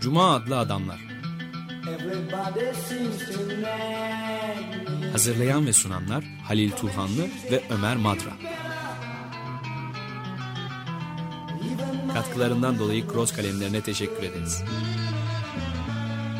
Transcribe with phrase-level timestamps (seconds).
[0.00, 0.98] Cuma adlı adamlar.
[5.12, 8.30] Hazırlayan ve sunanlar Halil Turhanlı ve Ömer Madra.
[12.14, 14.64] Katkılarından dolayı Cross kalemlerine teşekkür ederiz.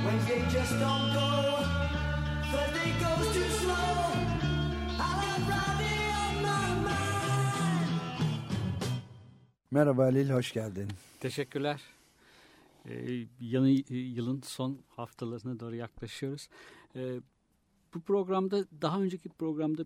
[0.04, 1.43] Wednesday just don't go.
[9.74, 10.88] Merhaba Halil, hoş geldin.
[11.20, 11.82] Teşekkürler.
[12.88, 16.48] Ee, yeni yılın son haftalarına doğru yaklaşıyoruz.
[16.96, 17.20] Ee,
[17.94, 19.84] bu programda daha önceki programda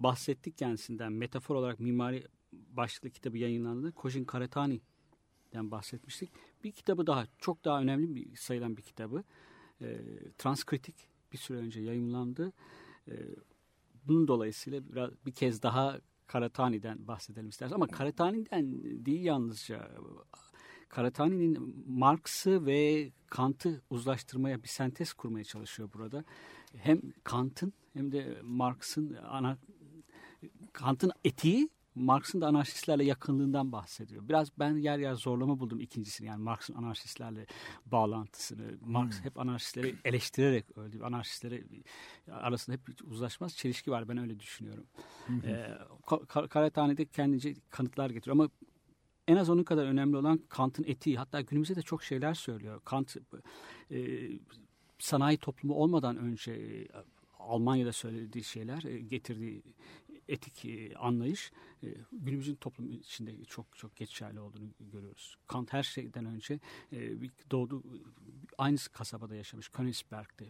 [0.00, 1.12] bahsettik kendisinden.
[1.12, 3.92] Metafor olarak mimari başlıklı kitabı yayınlandı.
[3.92, 6.30] Kojin Karatani'den bahsetmiştik.
[6.64, 9.24] Bir kitabı daha çok daha önemli bir sayılan bir kitabı.
[9.82, 9.98] Ee,
[10.38, 10.96] Transkritik
[11.32, 12.52] bir süre önce yayınlandı.
[13.08, 13.14] Ee,
[14.04, 17.74] bunun dolayısıyla biraz bir kez daha Karatani'den bahsedelim istersen.
[17.74, 19.90] Ama Karatani'den değil yalnızca.
[20.88, 26.24] Karatani'nin Marx'ı ve Kant'ı uzlaştırmaya bir sentez kurmaya çalışıyor burada.
[26.76, 29.58] Hem Kant'ın hem de Marx'ın ana
[30.72, 34.28] Kant'ın etiği Marx'ın da anarşistlerle yakınlığından bahsediyor.
[34.28, 37.46] Biraz ben yer yer zorlama buldum ikincisini yani Marx'ın anarşistlerle
[37.86, 38.78] bağlantısını.
[38.80, 41.02] Marx hep anarşistleri eleştirerek öldü.
[41.02, 41.64] Anarşistleri
[42.30, 44.84] arasında hep uzlaşmaz çelişki var ben öyle düşünüyorum.
[45.44, 45.66] Ee,
[46.06, 48.48] Ka- Karatani'de kendince kanıtlar getiriyor ama
[49.28, 51.18] en az onun kadar önemli olan Kant'ın etiği.
[51.18, 52.80] Hatta günümüzde de çok şeyler söylüyor.
[52.84, 53.16] Kant
[53.90, 54.28] e,
[54.98, 56.86] sanayi toplumu olmadan önce
[57.38, 59.62] Almanya'da söylediği şeyler, getirdiği
[60.28, 65.36] etik e, anlayış e, günümüzün toplumu içinde çok çok geçerli olduğunu görüyoruz.
[65.46, 66.60] Kant her şeyden önce
[66.92, 66.98] e,
[67.50, 67.82] doğdu
[68.58, 70.46] aynı kasabada yaşamış Königsberg'de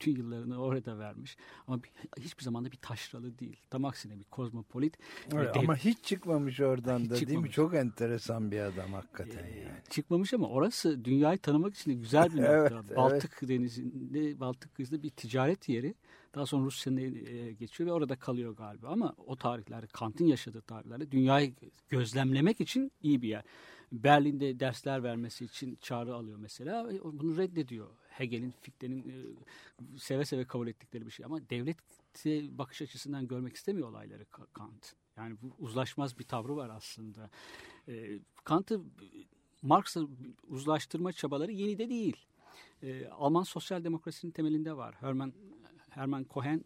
[0.00, 1.90] bütün yıllarını orada vermiş ama bir,
[2.22, 3.56] hiçbir zaman da bir taşralı değil.
[3.70, 4.98] Tam aksine bir kozmopolit.
[5.32, 7.28] Evet, ve ama hiç çıkmamış oradan Hiç da değil mi?
[7.28, 7.50] çıkmamış.
[7.54, 9.78] Çok enteresan bir adam hakikaten Ee, yani.
[9.90, 12.84] çıkmamış ama orası dünyayı tanımak için de güzel bir Evet, nokta.
[12.86, 12.96] evet.
[12.96, 15.94] Baltık denizinde, Baltık kıyısında bir ticaret yeri.
[16.34, 18.88] Daha sonra Rusya'nın eline geçiyor ve orada kalıyor galiba.
[18.88, 21.54] Ama o tarihlerde, Kant'ın yaşadığı tarihlerde dünyayı
[21.88, 23.44] gözlemlemek için iyi bir yer.
[23.92, 26.88] Berlin'de dersler vermesi için çağrı alıyor mesela.
[26.88, 27.86] ve Bunu reddediyor.
[28.20, 29.14] Hegel'in, Fichte'nin e,
[29.98, 31.26] seve seve kabul ettikleri bir şey.
[31.26, 31.76] Ama devlet
[32.58, 34.94] bakış açısından görmek istemiyor olayları Ka- Kant.
[35.16, 37.30] Yani bu uzlaşmaz bir tavrı var aslında.
[37.88, 38.80] E, Kant'ı
[39.62, 40.02] Marx'la
[40.48, 42.16] uzlaştırma çabaları yeni de değil.
[42.82, 44.94] E, Alman sosyal demokrasinin temelinde var.
[45.00, 45.32] Hermann,
[45.90, 46.62] Hermann Cohen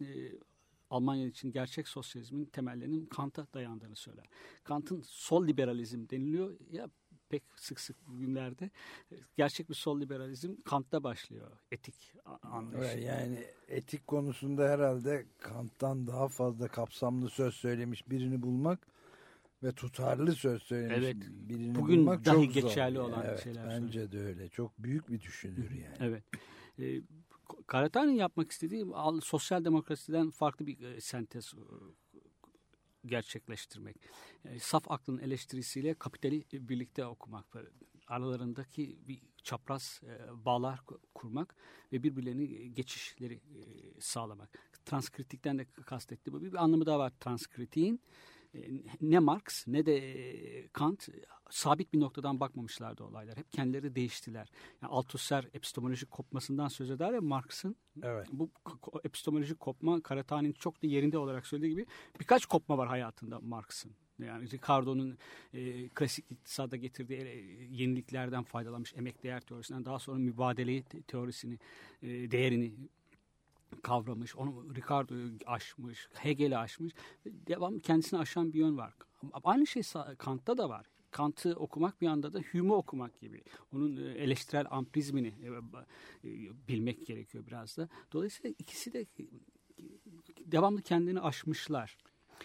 [0.89, 4.25] Almanya için gerçek sosyalizmin temellerinin Kant'a dayandığını söyler.
[4.63, 6.89] Kant'ın sol liberalizm deniliyor ya
[7.33, 8.69] pek sık sık bugünlerde.
[9.11, 11.51] E, Gerçek bir sol liberalizm Kant'ta başlıyor.
[11.71, 12.91] Etik anlayışı.
[12.93, 18.87] Evet, yani etik konusunda herhalde Kant'tan daha fazla kapsamlı söz söylemiş birini bulmak
[19.63, 22.61] ve tutarlı söz söylemiş Evet, birini bugün bulmak dahi çok zor.
[22.61, 24.49] geçerli olan evet, şeyler Bence de öyle.
[24.49, 25.95] Çok büyük bir düşünür yani.
[25.99, 26.23] Evet.
[26.79, 27.01] E,
[27.67, 31.63] Karatani'nin yapmak istediği al- sosyal demokrasiden farklı bir e, sentez e,
[33.05, 33.95] gerçekleştirmek.
[34.45, 37.45] E, saf aklın eleştirisiyle kapitali e, birlikte okumak.
[38.07, 41.55] Aralarındaki bir çapraz e, bağlar ku- kurmak
[41.91, 43.41] ve birbirlerini geçişleri
[43.99, 44.59] sağlamak.
[44.85, 46.41] Transkritikten de kastettiği bu.
[46.41, 47.99] Bir anlamı daha var transkritiğin.
[48.55, 48.59] E,
[49.01, 51.11] ne Marx ne de e, Kant e,
[51.49, 53.37] sabit bir noktadan bakmamışlardı olaylar.
[53.37, 54.51] Hep kendileri değiştiler.
[54.81, 57.75] Yani Althusser epistemolojik kopmasından söz eder ya Marx'ın.
[58.03, 58.27] Evet.
[58.31, 58.49] Bu
[59.03, 61.85] epistemolojik kopma Karatani'nin çok da yerinde olarak söylediği gibi
[62.19, 63.91] birkaç kopma var hayatında Marx'ın.
[64.19, 65.17] Yani Ricardo'nun
[65.53, 71.59] e, klasik iktisada getirdiği e, yeniliklerden faydalanmış emek değer teorisinden daha sonra mübadele te- teorisini,
[72.01, 72.73] e, değerini
[73.81, 74.35] kavramış.
[74.35, 76.93] Onu Ricardo'yu aşmış, Hegel'i aşmış.
[77.25, 78.93] Devam kendisini aşan bir yön var.
[79.43, 79.83] Aynı şey
[80.17, 80.85] Kant'ta da var.
[81.13, 83.43] Kant'ı okumak bir anda da Hume'u okumak gibi.
[83.73, 85.47] Onun e, eleştirel amprizmini e,
[86.27, 86.31] e,
[86.67, 87.89] bilmek gerekiyor biraz da.
[88.13, 89.05] Dolayısıyla ikisi de
[90.45, 91.97] devamlı kendini aşmışlar.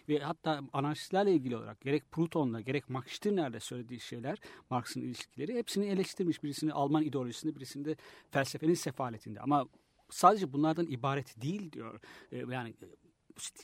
[0.08, 4.38] Ve hatta anarşistlerle ilgili olarak gerek Proton'la gerek Max Stirner'le söylediği şeyler
[4.70, 6.42] Marx'ın ilişkileri hepsini eleştirmiş.
[6.42, 7.96] Birisini Alman ideolojisinde birisini de
[8.30, 9.40] felsefenin sefaletinde.
[9.40, 9.68] Ama
[10.10, 12.00] sadece bunlardan ibaret değil diyor.
[12.32, 12.86] E, Yani e,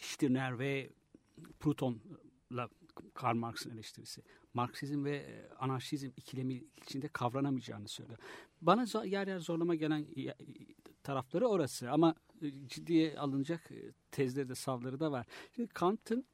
[0.01, 0.91] Stirner ve
[1.61, 2.69] Proton'la
[3.15, 4.23] Karl Marx'ın eleştirisi.
[4.55, 8.19] Marksizm ve e, anarşizm ikilemi içinde kavranamayacağını söylüyor.
[8.61, 10.37] Bana yer yer zorlama gelen ya-
[11.03, 15.27] tarafları orası ama e, ciddiye alınacak e, tezleri de savları da var.
[15.57, 16.25] Şimdi Kant'ın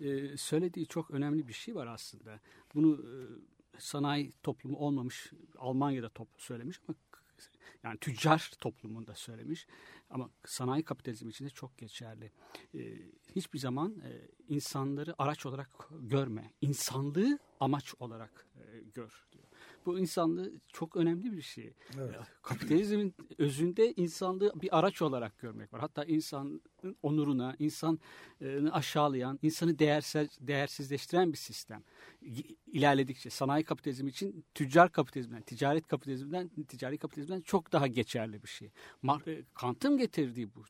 [0.00, 2.40] e, söylediği çok önemli bir şey var aslında.
[2.74, 3.10] Bunu e,
[3.78, 6.96] sanayi toplumu olmamış Almanya'da top söylemiş ama
[7.88, 9.66] yani tüccar toplumunda söylemiş
[10.10, 12.32] ama sanayi kapitalizmi içinde çok geçerli.
[12.74, 12.80] Ee,
[13.36, 19.27] hiçbir zaman e, insanları araç olarak görme, insanlığı amaç olarak e, gör.
[19.88, 21.74] Bu insanlığı çok önemli bir şey.
[21.98, 22.16] Evet.
[22.42, 25.80] Kapitalizmin özünde insanlığı bir araç olarak görmek var.
[25.80, 26.62] Hatta insanın
[27.02, 27.98] onuruna, insanı
[28.72, 31.82] aşağılayan, insanı değersiz, değersizleştiren bir sistem.
[32.66, 38.70] İlerledikçe sanayi kapitalizmi için tüccar kapitalizmden, ticaret kapitalizminden, ticari kapitalizmden çok daha geçerli bir şey.
[39.26, 40.64] E, Kant'ın getirdiği bu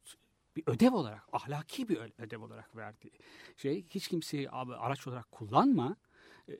[0.56, 3.12] bir ödev olarak, ahlaki bir ödev olarak verdiği
[3.56, 5.96] şey hiç kimseyi araç olarak kullanma,
[6.48, 6.52] e,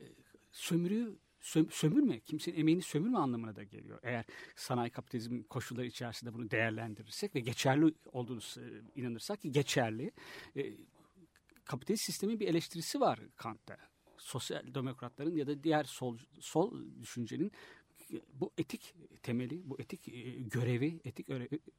[0.51, 1.17] sömürüyü
[1.69, 3.99] sömürme, kimsenin emeğini sömürme anlamına da geliyor.
[4.03, 4.25] Eğer
[4.55, 8.39] sanayi kapitalizm koşulları içerisinde bunu değerlendirirsek ve geçerli olduğunu
[8.95, 10.11] inanırsak ki geçerli.
[10.57, 10.73] E,
[11.65, 13.77] kapitalist sistemin bir eleştirisi var Kant'ta.
[14.17, 17.51] Sosyal demokratların ya da diğer sol, sol düşüncenin
[18.33, 21.29] bu etik temeli, bu etik e, görevi, etik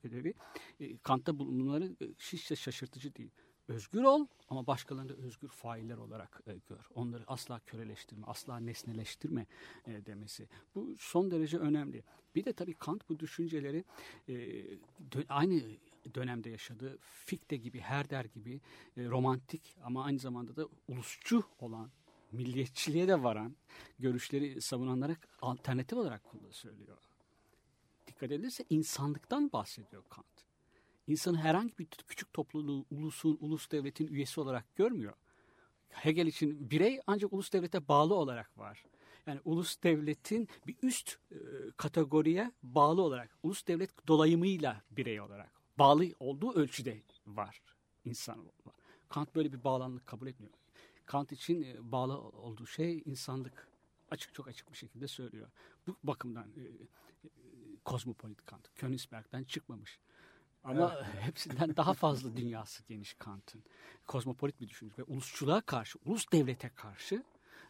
[0.04, 0.34] ödevi
[0.80, 3.30] e, Kant'ta bulunmaları hiç de şaşırtıcı değil.
[3.68, 6.88] Özgür ol ama başkalarını da özgür failler olarak e, gör.
[6.94, 9.46] Onları asla köleleştirme, asla nesneleştirme
[9.86, 10.48] e, demesi.
[10.74, 12.04] Bu son derece önemli.
[12.34, 13.84] Bir de tabii Kant bu düşünceleri
[14.28, 14.34] e,
[15.12, 15.62] dö aynı
[16.14, 18.60] dönemde yaşadığı Fichte gibi, Herder gibi
[18.96, 21.90] e, romantik ama aynı zamanda da ulusçu olan
[22.32, 23.56] milliyetçiliğe de varan
[23.98, 26.98] görüşleri savunanlara alternatif olarak söylüyor.
[28.06, 30.49] Dikkat edilirse insanlıktan bahsediyor Kant.
[31.10, 35.12] İnsanı herhangi bir küçük topluluğu, ulusun, ulus devletin üyesi olarak görmüyor.
[35.88, 38.84] Hegel için birey ancak ulus devlete bağlı olarak var.
[39.26, 41.36] Yani ulus devletin bir üst e,
[41.76, 47.62] kategoriye bağlı olarak, ulus devlet dolayımıyla birey olarak bağlı olduğu ölçüde var
[48.04, 48.44] insan.
[49.08, 50.52] Kant böyle bir bağlanlık kabul etmiyor.
[51.06, 53.68] Kant için e, bağlı olduğu şey insanlık.
[54.10, 55.50] Açık çok açık bir şekilde söylüyor.
[55.86, 57.28] Bu bakımdan e, e,
[57.84, 58.70] kozmopolit Kant.
[58.74, 59.98] Königsberg'den çıkmamış.
[60.64, 61.06] Ama evet.
[61.20, 63.62] hepsinden daha fazla dünyası geniş Kant'ın.
[64.06, 67.22] Kozmopolit bir düşünce ve ulusçuluğa karşı, ulus devlete karşı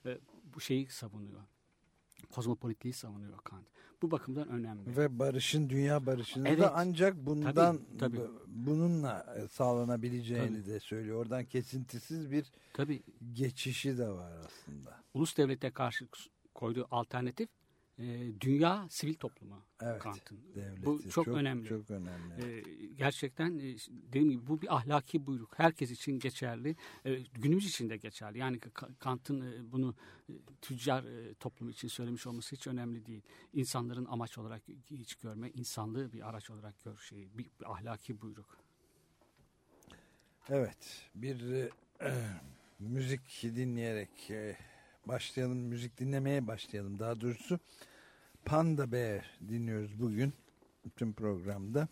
[0.07, 0.19] e,
[0.55, 1.41] bu şeyi savunuyor.
[2.33, 3.67] Kozmopolitliği savunuyor Kant.
[4.03, 4.97] Bu bakımdan önemli.
[4.97, 6.61] Ve barışın, dünya barışını evet.
[6.61, 8.21] da ancak bundan tabii, tabii.
[8.47, 10.73] bununla e, sağlanabileceğini tabii.
[10.73, 11.21] de söylüyor.
[11.21, 13.03] Oradan kesintisiz bir tabii.
[13.33, 15.03] geçişi de var aslında.
[15.15, 16.09] Ulus devlete karşı
[16.55, 17.49] koyduğu alternatif
[18.01, 20.39] e, dünya sivil toplumu evet, Kant'ın.
[20.55, 20.87] Devleti.
[20.87, 21.69] Bu çok, çok önemli.
[21.69, 22.45] Çok önemli.
[22.45, 25.59] E, gerçekten e, dediğim gibi bu bir ahlaki buyruk.
[25.59, 26.77] Herkes için geçerli.
[27.05, 28.39] E, günümüz için de geçerli.
[28.39, 28.61] Yani
[28.99, 29.95] Kant'ın e, bunu
[30.29, 30.33] e,
[30.63, 33.23] tüccar e, toplumu için söylemiş olması hiç önemli değil.
[33.53, 37.39] İnsanların amaç olarak hiç görme, insanlığı bir araç olarak gör şeyi.
[37.39, 38.59] Bir, bir ahlaki buyruk.
[40.49, 41.09] Evet.
[41.15, 41.71] Bir e,
[42.79, 44.57] müzik dinleyerek e,
[45.07, 45.59] başlayalım.
[45.59, 47.61] Müzik dinlemeye başlayalım daha doğrusu.
[48.45, 50.33] Panda Bear dinliyoruz bugün
[50.85, 51.89] bütün programda.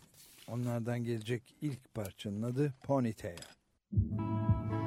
[0.47, 3.37] Onlardan gelecek ilk parçanın adı Ponytail.
[3.91, 4.78] Müzik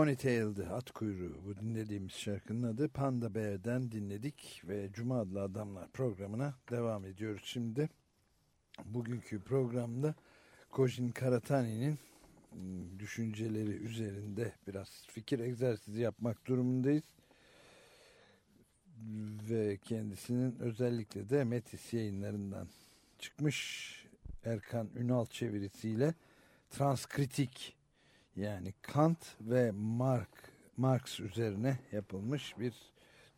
[0.00, 6.54] Ponytail'di at kuyruğu bu dinlediğimiz şarkının adı Panda Bear'den dinledik ve Cuma adlı adamlar programına
[6.70, 7.88] devam ediyoruz şimdi.
[8.84, 10.14] Bugünkü programda
[10.70, 11.98] Kojin Karatani'nin
[12.52, 17.04] ım, düşünceleri üzerinde biraz fikir egzersizi yapmak durumundayız.
[19.50, 22.68] Ve kendisinin özellikle de Metis yayınlarından
[23.18, 23.90] çıkmış
[24.44, 26.14] Erkan Ünal çevirisiyle
[26.70, 27.79] transkritik
[28.36, 32.74] yani Kant ve Mark, Marx üzerine yapılmış bir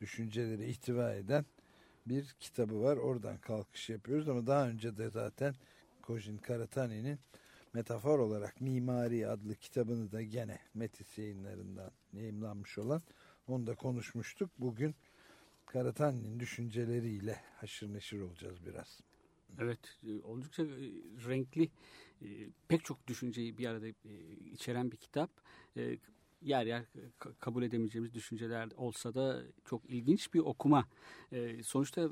[0.00, 1.44] düşünceleri ihtiva eden
[2.06, 2.96] bir kitabı var.
[2.96, 5.54] Oradan kalkış yapıyoruz ama daha önce de zaten
[6.02, 7.18] Kojin Karatani'nin
[7.74, 13.02] Metafor olarak Mimari adlı kitabını da gene Metis yayınlarından yayımlanmış olan
[13.48, 14.50] onu da konuşmuştuk.
[14.58, 14.94] Bugün
[15.66, 19.00] Karatani'nin düşünceleriyle haşır neşir olacağız biraz.
[19.58, 20.66] Evet, e, oldukça e,
[21.28, 21.70] renkli,
[22.24, 23.92] e, pek çok düşünceyi bir arada e,
[24.52, 25.30] içeren bir kitap.
[25.76, 25.98] E,
[26.42, 26.82] Yer yer
[27.20, 30.88] ka- kabul edemeyeceğimiz düşünceler olsa da çok ilginç bir okuma.
[31.62, 32.10] Sonuçta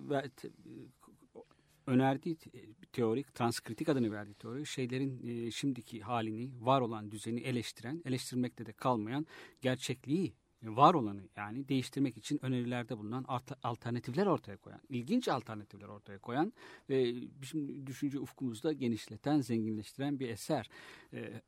[1.87, 2.50] önerdiği te-
[2.93, 9.26] teorik, transkritik adını verdiği teori, şeylerin şimdiki halini, var olan düzeni eleştiren, eleştirmekte de kalmayan
[9.61, 13.25] gerçekliği var olanı yani değiştirmek için önerilerde bulunan
[13.62, 16.52] alternatifler ortaya koyan, ilginç alternatifler ortaya koyan
[16.90, 20.71] ve bizim düşünce ufkumuzda genişleten, zenginleştiren bir eser.
[21.12, 21.43] Ee,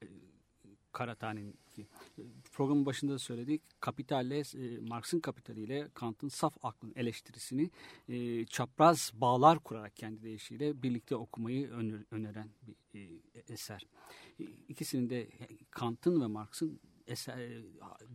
[0.92, 1.86] Karatani'nin ki.
[2.52, 3.62] Programın başında da söyledik.
[3.80, 7.70] Kapitalle, e, Marx'ın kapitaliyle Kant'ın saf aklın eleştirisini
[8.08, 13.86] e, çapraz bağlar kurarak kendi deyişiyle birlikte okumayı öner- öneren bir e, eser.
[14.40, 15.28] E, İkisinin de
[15.70, 17.62] Kant'ın ve Marx'ın eser, e,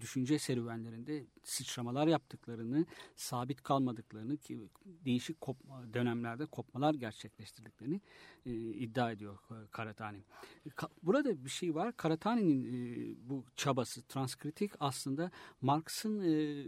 [0.01, 8.01] düşünce serüvenlerinde sıçramalar yaptıklarını, sabit kalmadıklarını ki değişik kopma, dönemlerde kopmalar gerçekleştirdiklerini
[8.45, 9.37] e, iddia ediyor
[9.71, 10.23] Karatani.
[10.67, 11.97] Ka- Burada bir şey var.
[11.97, 16.63] Karatani'nin e, bu çabası transkritik aslında Marx'ın e,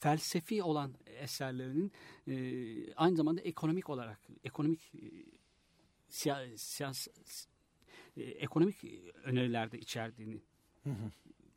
[0.00, 1.92] felsefi olan eserlerinin
[2.28, 5.06] e, aynı zamanda ekonomik olarak ekonomik e,
[6.08, 7.08] siya, siyas,
[8.16, 8.84] e, ekonomik
[9.24, 10.40] önerilerde içerdiğini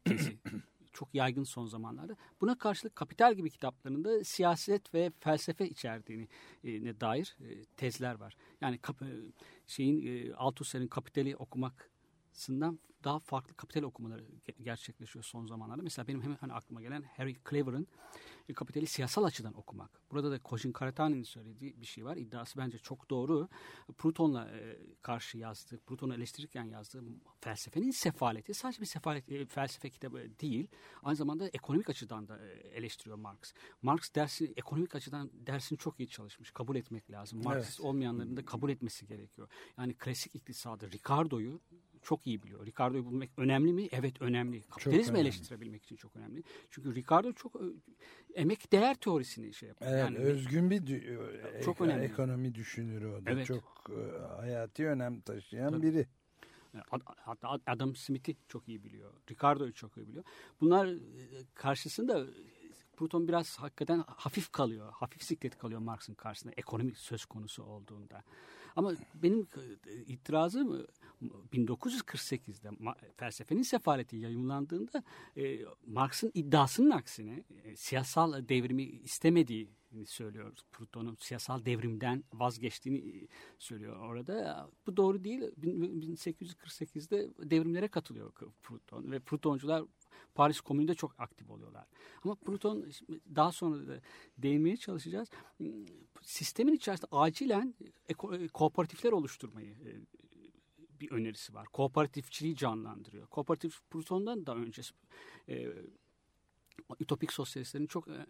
[0.06, 0.38] tezi
[0.94, 2.16] çok yaygın son zamanlarda.
[2.42, 6.28] Buna karşılık Kapital gibi kitaplarında siyaset ve felsefe içerdiğini
[6.64, 8.36] e, dair e, tezler var.
[8.62, 9.08] Yani e,
[9.68, 11.36] şeyin e, Althusser'in Kapital'i
[12.36, 15.84] okumaksından daha farklı kapital okumaları ge- gerçekleşiyor son zamanlarda.
[15.84, 17.88] Mesela benim hemen hani aklıma gelen Harry Clever'ın
[18.50, 20.01] e, Kapital'i siyasal açıdan okumak.
[20.12, 22.18] Burada da Kojin Karatani'nin söylediği bir şey var.
[22.18, 23.48] İddiası bence çok doğru.
[23.98, 27.04] Proton'la e, karşı yazdığı, Proton'u eleştirirken yazdığı
[27.42, 30.68] felsefenin sefaleti sadece bir sefalet e, felsefe kitabı değil.
[31.04, 33.54] Aynı zamanda ekonomik açıdan da e, eleştiriyor Marx.
[33.82, 36.51] Marx dersi ekonomik açıdan dersini çok iyi çalışmış.
[36.51, 37.44] Kabul etmek lazım.
[37.44, 39.48] Marksist olmayanların da kabul etmesi gerekiyor.
[39.77, 41.62] Yani klasik iktisadı Ricardo'yu
[42.06, 42.66] çok iyi biliyor.
[42.66, 43.88] Ricardo'yu bulmak önemli mi?
[43.92, 44.62] Evet önemli.
[44.62, 45.22] Kapitalizmi önemli.
[45.22, 46.44] eleştirebilmek için çok önemli.
[46.72, 47.64] Çünkü Ricardo çok e,
[48.34, 49.92] emek değer teorisini şey yapıyor.
[49.92, 50.80] Evet, yani özgün bir
[51.64, 52.06] Çok ek- önemli.
[52.06, 53.32] ekonomi düşünürü o da.
[53.32, 53.46] Evet.
[53.48, 55.82] Çok e, hayati önem taşıyan Tabii.
[55.84, 56.08] biri.
[57.18, 59.14] Hatta Adam Smith'i çok iyi biliyor.
[59.32, 60.24] Ricardo'yu çok iyi biliyor.
[60.62, 61.00] Bunlar e,
[61.54, 62.26] karşısında
[62.98, 64.92] Proton biraz hakikaten hafif kalıyor.
[64.94, 68.24] Hafif siklet kalıyor Marx'ın karşısında ekonomik söz konusu olduğunda.
[68.76, 69.48] Ama benim
[70.08, 70.86] itirazım
[71.53, 75.03] 1948'de ma- felsefenin sefaleti yayınlandığında
[75.38, 79.69] e, Marx'ın iddiasının aksine e, siyasal devrimi istemediği
[80.05, 80.53] söylüyor.
[80.72, 83.27] Proton'un siyasal devrimden vazgeçtiğini e,
[83.60, 84.69] söylüyor orada.
[84.88, 85.41] Bu doğru değil.
[85.57, 89.84] Bin- 1848'de devrimlere katılıyor Proton ve Protoncular
[90.36, 91.86] Paris Komünü'nde çok aktif oluyorlar.
[92.24, 92.86] Ama Proton
[93.36, 94.01] daha sonra da
[94.38, 95.29] değinmeye çalışacağız.
[96.22, 97.75] Sistemin içerisinde acilen
[98.10, 99.89] eko- kooperatifler oluşturmayı e,
[101.00, 101.68] bir önerisi var.
[101.68, 103.28] Kooperatifçiliği canlandırıyor.
[103.28, 104.82] Kooperatif Proton'dan da önce
[105.50, 105.68] e,
[107.00, 108.25] ütopik sosyalistlerin çok e,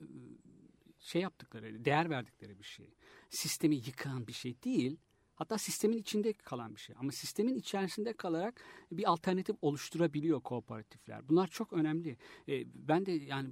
[0.99, 2.93] şey yaptıkları, değer verdikleri bir şey.
[3.29, 4.97] Sistemi yıkan bir şey değil.
[5.35, 6.95] Hatta sistemin içinde kalan bir şey.
[6.99, 11.29] Ama sistemin içerisinde kalarak bir alternatif oluşturabiliyor kooperatifler.
[11.29, 12.17] Bunlar çok önemli.
[12.47, 13.49] E, ben de yani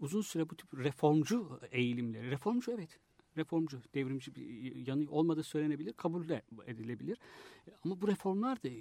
[0.00, 2.98] uzun süre bu tip reformcu eğilimleri, reformcu evet,
[3.36, 6.24] reformcu, devrimci bir yanı olmadığı söylenebilir, kabul
[6.66, 7.18] edilebilir.
[7.84, 8.80] Ama bu reformlar da e,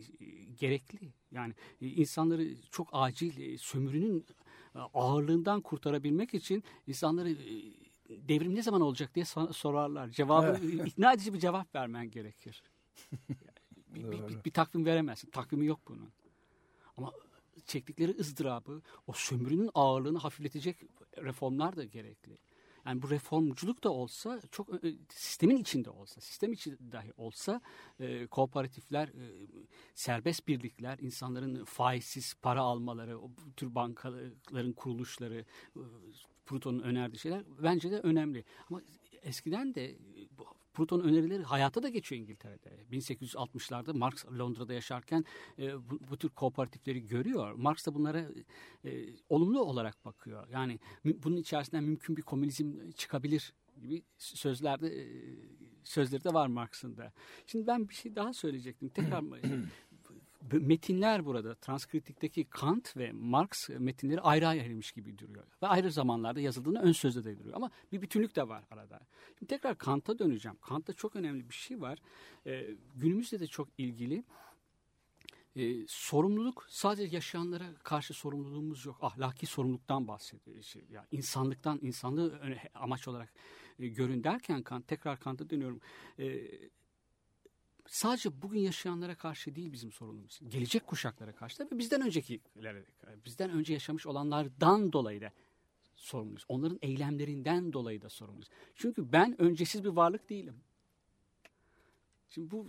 [0.59, 1.13] gerekli.
[1.31, 4.25] Yani e, insanları çok acil e, sömürünün
[4.75, 7.37] e, ağırlığından kurtarabilmek için insanları e,
[8.09, 10.09] devrim ne zaman olacak diye sorarlar.
[10.09, 12.63] Cevabı ikna edici bir cevap vermen gerekir.
[13.95, 15.29] bir, bir, bir, bir takvim veremezsin.
[15.29, 16.09] Takvimi yok bunun.
[16.97, 17.11] Ama
[17.65, 20.77] çektikleri ızdırabı, o sömürünün ağırlığını hafifletecek
[21.17, 22.37] reformlar da gerekli.
[22.87, 27.61] Yani bu reformculuk da olsa çok e, sistemin içinde olsa, sistem içi dahi olsa
[27.99, 29.47] e, kooperatifler, e,
[29.95, 35.81] serbest birlikler, insanların faizsiz para almaları, o tür bankaların kuruluşları, e,
[36.45, 38.43] Proton'un önerdiği şeyler bence de önemli.
[38.69, 38.81] Ama
[39.21, 39.97] eskiden de
[40.77, 42.69] Proton önerileri hayata da geçiyor İngiltere'de.
[42.91, 45.25] 1860'larda Marx Londra'da yaşarken
[45.59, 47.53] e, bu, bu tür kooperatifleri görüyor.
[47.53, 48.25] Marx da bunlara
[48.85, 48.91] e,
[49.29, 50.47] olumlu olarak bakıyor.
[50.47, 55.05] Yani bunun içerisinden mümkün bir komünizm çıkabilir gibi sözlerde e,
[55.83, 57.13] sözleri de var Marx'ın da.
[57.47, 58.89] Şimdi ben bir şey daha söyleyecektim.
[58.89, 59.23] Tekrar
[60.51, 65.43] metinler burada transkriptikteki Kant ve Marx metinleri ayrı ayrıymış gibi duruyor.
[65.63, 67.55] Ve ayrı zamanlarda yazıldığını ön sözde de duruyor.
[67.55, 68.99] Ama bir bütünlük de var arada.
[69.39, 70.57] Şimdi tekrar Kant'a döneceğim.
[70.61, 71.99] Kant'ta çok önemli bir şey var.
[72.45, 74.23] Ee, günümüzde de çok ilgili.
[75.55, 78.97] Ee, sorumluluk sadece yaşayanlara karşı sorumluluğumuz yok.
[79.01, 80.63] Ahlaki sorumluluktan bahsediyor.
[80.63, 82.39] Şey, yani insanlıktan, insanlığı
[82.73, 83.33] amaç olarak
[83.79, 85.81] e, görün derken Kant, tekrar Kant'a dönüyorum.
[86.19, 86.47] Ee,
[87.89, 90.39] sadece bugün yaşayanlara karşı değil bizim sorunumuz.
[90.47, 92.85] Gelecek kuşaklara karşı da ve bizden öncekilere,
[93.25, 95.31] bizden önce yaşamış olanlardan dolayı da
[95.95, 96.45] sorumluyuz.
[96.47, 98.49] Onların eylemlerinden dolayı da sorumluyuz.
[98.75, 100.55] Çünkü ben öncesiz bir varlık değilim.
[102.29, 102.67] Şimdi bu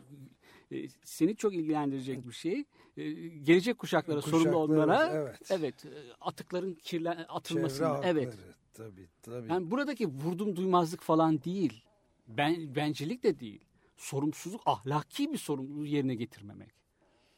[0.72, 2.64] e, seni çok ilgilendirecek bir şey.
[2.96, 5.50] E, gelecek kuşaklara sorumlu olanlara evet.
[5.50, 8.00] evet e, atıkların kirlen hakları.
[8.04, 8.38] evet.
[8.74, 9.52] Tabii tabii.
[9.52, 11.84] Yani buradaki vurdum duymazlık falan değil.
[12.28, 13.60] Ben bencilik de değil.
[13.98, 16.70] Sorumsuzluk ahlaki bir sorumluluğu yerine getirmemek.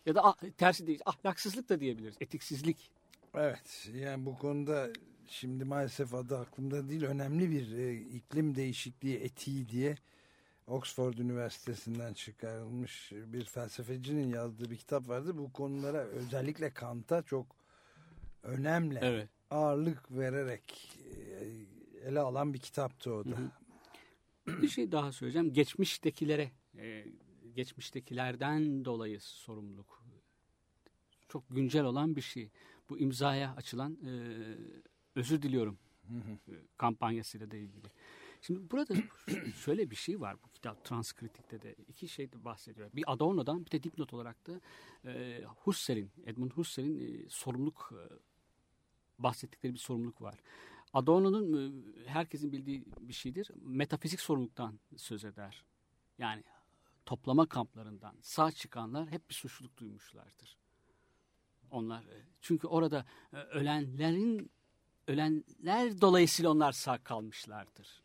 [0.07, 1.01] Ya da ah- tersi değil.
[1.07, 2.17] Ahlaksızlık da diyebiliriz.
[2.21, 2.91] Etiksizlik.
[3.35, 4.91] Evet yani bu konuda
[5.27, 9.97] şimdi maalesef adı aklımda değil önemli bir e, iklim değişikliği etiği diye
[10.67, 15.39] Oxford Üniversitesi'nden çıkarılmış bir felsefecinin yazdığı bir kitap vardı.
[15.39, 17.47] Bu konulara özellikle Kant'a çok
[18.43, 19.29] önemli Evet.
[19.51, 20.99] ağırlık vererek
[22.03, 23.37] e, ele alan bir kitaptı o da.
[24.63, 25.53] Bir şey daha söyleyeceğim.
[25.53, 27.07] Geçmiştekilere, e,
[27.55, 30.03] geçmiştekilerden dolayı sorumluluk.
[31.29, 32.51] Çok güncel olan bir şey.
[32.91, 34.11] Bu imzaya açılan e,
[35.15, 35.79] özür diliyorum
[36.49, 37.87] e, kampanyasıyla da ilgili.
[38.43, 38.95] Şimdi burada
[39.65, 42.91] şöyle bir şey var bu kitap transkritikte de iki şey de bahsediyor.
[42.95, 44.61] Bir Adorno'dan bir de dipnot olarak da
[45.57, 47.93] Husserl'in, Edmund Husserl'in e, sorumluluk
[49.19, 50.35] bahsettikleri bir sorumluluk var.
[50.93, 53.51] Adorno'nun e, herkesin bildiği bir şeydir.
[53.63, 55.65] Metafizik sorumluluktan söz eder.
[56.19, 56.45] Yani
[57.07, 60.57] toplama kamplarından sağ çıkanlar hep bir suçluluk duymuşlardır.
[61.71, 64.51] Onlar e, çünkü orada e, ölenlerin
[65.09, 68.03] ölenler dolayısıyla onlar sağ kalmışlardır.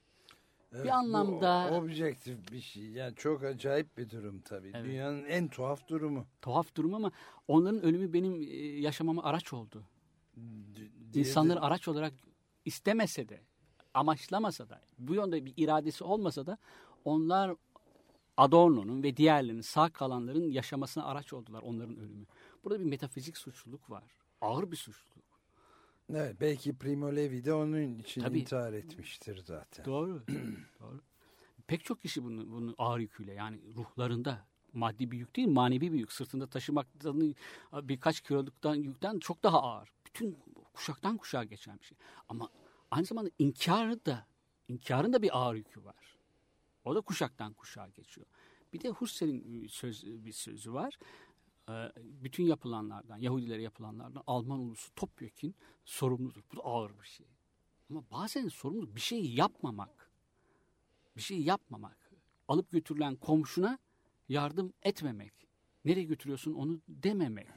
[0.73, 2.83] Evet, Bir anlamda- objektif bir şey.
[2.91, 4.71] Yani çok acayip bir durum tabii.
[4.75, 4.85] Evet.
[4.85, 6.25] Dünyanın en tuhaf durumu.
[6.41, 7.11] Tuhaf durum ama
[7.47, 8.41] onların ölümü benim
[8.81, 9.83] yaşamama araç oldu.
[10.37, 12.13] D- İnsanları araç olarak
[12.65, 13.41] istemese de,
[13.93, 16.57] amaçlamasa da, bu yönde bir iradesi olmasa da
[17.05, 17.55] onlar
[18.37, 22.25] Adorno'nun ve diğerlerinin sağ kalanların yaşamasına araç oldular onların ölümü.
[22.63, 24.03] Burada bir metafizik suçluluk var.
[24.41, 25.25] Ağır bir suçluluk.
[26.09, 28.39] Evet, belki Primo Levi de onun için Tabii.
[28.39, 29.85] intihar etmiştir zaten.
[29.85, 30.23] Doğru.
[30.79, 30.99] Doğru.
[31.67, 35.99] Pek çok kişi bunu, bunu ağır yüküyle yani ruhlarında maddi bir yük değil manevi bir
[35.99, 36.11] yük.
[36.11, 37.35] Sırtında taşımaktan
[37.73, 39.89] birkaç kiloluktan yükten çok daha ağır.
[40.05, 40.37] Bütün
[40.75, 41.97] kuşaktan kuşağa geçen bir şey.
[42.29, 42.49] Ama
[42.91, 44.27] aynı zamanda inkarı da
[44.67, 46.17] inkarın da bir ağır yükü var.
[46.85, 48.27] O da kuşaktan kuşağa geçiyor.
[48.73, 50.99] Bir de Husserl'in söz, bir sözü var.
[51.69, 55.53] Ee, Bütün yapılanlardan, Yahudilere yapılanlardan Alman ulusu topyekun
[55.85, 56.41] sorumludur.
[56.51, 57.27] Bu da ağır bir şey.
[57.89, 60.11] Ama bazen sorumluluk bir şey yapmamak.
[61.17, 62.11] Bir şey yapmamak.
[62.47, 63.79] Alıp götürülen komşuna
[64.29, 65.33] yardım etmemek.
[65.85, 67.47] Nereye götürüyorsun onu dememek.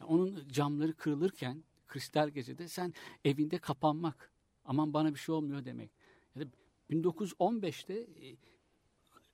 [0.00, 4.32] Yani onun camları kırılırken kristal gecede sen evinde kapanmak.
[4.64, 5.90] Aman bana bir şey olmuyor demek.
[6.34, 6.46] Ya da
[6.90, 8.36] 1915'te e,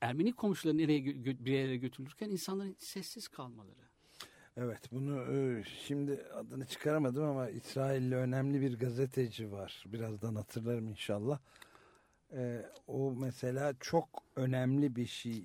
[0.00, 1.04] Ermeni komşuları nereye
[1.44, 3.84] bir yere götürülürken insanların sessiz kalmaları.
[4.56, 9.84] Evet bunu e, şimdi adını çıkaramadım ama İsrailli önemli bir gazeteci var.
[9.86, 11.38] Birazdan hatırlarım inşallah.
[12.32, 15.44] E, o mesela çok önemli bir şey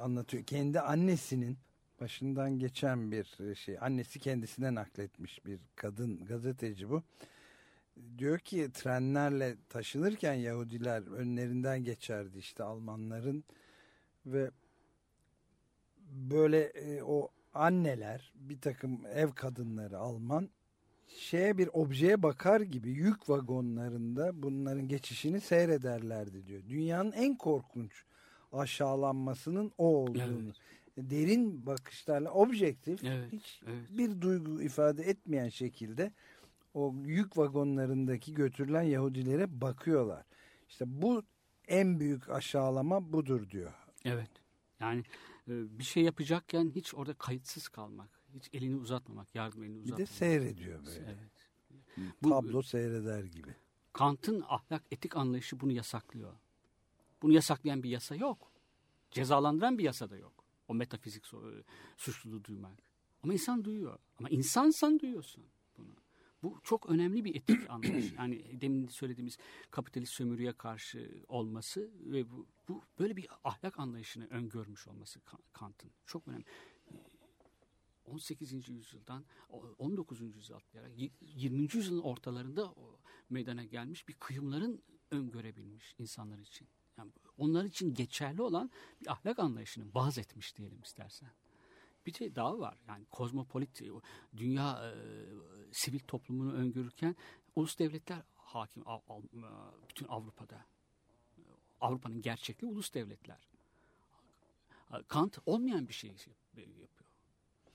[0.00, 0.44] anlatıyor.
[0.44, 1.58] Kendi annesinin
[2.02, 3.78] başından geçen bir şey.
[3.80, 7.02] Annesi kendisine nakletmiş bir kadın gazeteci bu.
[8.18, 13.44] Diyor ki trenlerle taşınırken Yahudiler önlerinden geçerdi işte Almanların
[14.26, 14.50] ve
[16.06, 20.50] böyle e, o anneler bir takım ev kadınları Alman
[21.06, 26.62] şeye bir objeye bakar gibi yük vagonlarında bunların geçişini seyrederlerdi diyor.
[26.68, 28.04] Dünyanın en korkunç
[28.52, 30.52] aşağılanmasının o olduğunu.
[30.98, 33.98] Derin bakışlarla objektif Evet, hiç evet.
[33.98, 36.12] bir duygu ifade etmeyen şekilde
[36.74, 40.24] o yük vagonlarındaki götürülen Yahudilere bakıyorlar.
[40.68, 41.22] İşte bu
[41.68, 43.72] en büyük aşağılama budur diyor.
[44.04, 44.30] Evet.
[44.80, 45.00] Yani
[45.48, 48.08] e, bir şey yapacakken hiç orada kayıtsız kalmak.
[48.34, 49.98] Hiç elini uzatmamak, yardım elini Bir uzatmamak.
[49.98, 51.04] de seyrediyor böyle.
[51.06, 52.08] Evet.
[52.22, 53.54] Bu- Tablo seyreder gibi.
[53.92, 56.32] Kant'ın ahlak etik anlayışı bunu yasaklıyor.
[57.22, 58.52] Bunu yasaklayan bir yasa yok.
[59.10, 60.41] Cezalandıran bir yasa da yok.
[60.72, 61.64] O metafizik e,
[61.96, 62.78] suçluluğu duymak.
[63.22, 63.98] Ama insan duyuyor.
[64.18, 65.44] Ama insansan duyuyorsun
[65.78, 65.94] bunu.
[66.42, 68.12] Bu çok önemli bir etik anlayış.
[68.18, 69.38] Yani demin söylediğimiz
[69.70, 75.90] kapitalist sömürüye karşı olması ve bu, bu böyle bir ahlak anlayışını öngörmüş olması Ka- Kant'ın
[76.06, 76.44] çok önemli.
[78.04, 78.68] 18.
[78.68, 79.24] yüzyıldan
[79.78, 80.20] 19.
[80.20, 81.68] yüzyıl atlayarak 20.
[81.74, 82.74] yüzyılın ortalarında
[83.30, 86.68] meydana gelmiş bir kıyımların öngörebilmiş insanlar için.
[86.98, 91.30] Yani onlar için geçerli olan bir ahlak anlayışını vaz etmiş diyelim istersen.
[92.06, 92.78] Bir şey daha var.
[92.88, 94.00] Yani kozmopolit o
[94.36, 94.94] dünya e,
[95.72, 97.16] sivil toplumunu öngörürken
[97.56, 99.22] ulus devletler hakim Av- Av-
[99.88, 100.66] bütün Avrupa'da.
[101.80, 103.48] Avrupa'nın gerçekliği ulus devletler.
[105.08, 106.88] Kant olmayan bir şey yapıyor.